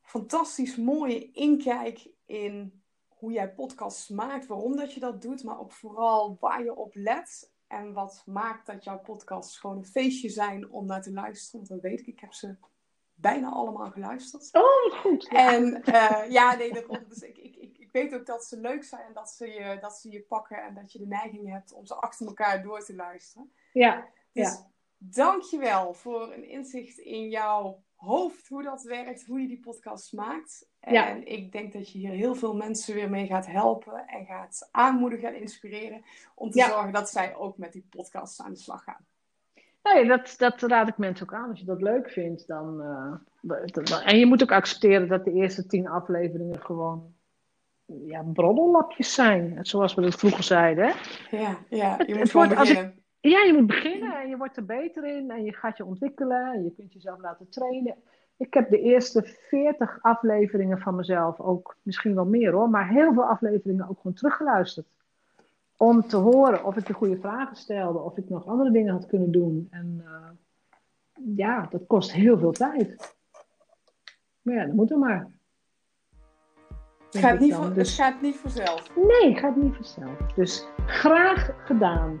[0.00, 5.72] fantastisch mooie inkijk in hoe jij podcasts maakt, waarom dat je dat doet, maar ook
[5.72, 10.70] vooral waar je op let en wat maakt dat jouw podcasts gewoon een feestje zijn
[10.70, 11.66] om naar te luisteren.
[11.66, 12.56] Want dat weet ik, ik heb ze
[13.14, 14.48] bijna allemaal geluisterd.
[14.52, 15.26] oh, goed.
[15.30, 15.52] Ja.
[15.52, 16.72] En eh, ja, nee.
[17.08, 19.78] Dus ik, ik, ik, ik weet ook dat ze leuk zijn en dat ze, je,
[19.80, 22.84] dat ze je pakken en dat je de neiging hebt om ze achter elkaar door
[22.84, 23.52] te luisteren.
[23.72, 24.08] ja.
[24.32, 24.70] Dus Ja.
[24.98, 30.66] Dankjewel voor een inzicht in jouw hoofd, hoe dat werkt, hoe je die podcast maakt.
[30.80, 31.06] En Ja.
[31.24, 35.28] ik denk dat je hier heel veel mensen weer mee gaat helpen en gaat aanmoedigen
[35.28, 36.02] en inspireren
[36.34, 36.68] om te Ja.
[36.68, 39.06] zorgen dat zij ook met die podcast aan de slag gaan.
[39.82, 41.48] Nee, dat, dat raad ik mensen ook aan.
[41.50, 42.80] Als je dat leuk vindt, dan.
[42.82, 47.12] eh, en je moet ook accepteren dat de eerste tien afleveringen gewoon.
[48.06, 49.58] Ja, broddellapjes zijn.
[49.66, 50.84] Zoals we dat vroeger zeiden.
[50.86, 51.36] Hè?
[51.36, 52.92] Ja, ja Het- je het moet gewoon wordt- als ik-.
[53.20, 55.30] Ja, je moet beginnen en je wordt er beter in.
[55.30, 56.52] En je gaat je ontwikkelen.
[56.52, 57.96] En je kunt jezelf laten trainen.
[58.38, 63.12] Ik heb de eerste 40 afleveringen van mezelf ook, misschien wel meer hoor, maar heel
[63.12, 64.86] veel afleveringen ook gewoon teruggeluisterd.
[65.76, 69.06] Om te horen of ik de goede vragen stelde, of ik nog andere dingen had
[69.06, 69.68] kunnen doen.
[69.70, 70.30] En eh,
[71.36, 73.16] ja, dat kost heel veel tijd.
[74.42, 75.30] Maar ja, dat moet er maar.
[77.10, 78.96] Het gaat, niet voor, Dus, het gaat niet vanzelf.
[78.96, 80.32] nee, gaat niet vanzelf.
[80.34, 82.20] Dus graag gedaan.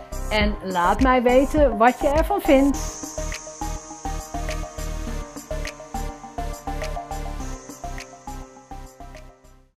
[0.31, 3.10] En laat mij weten wat je ervan vindt.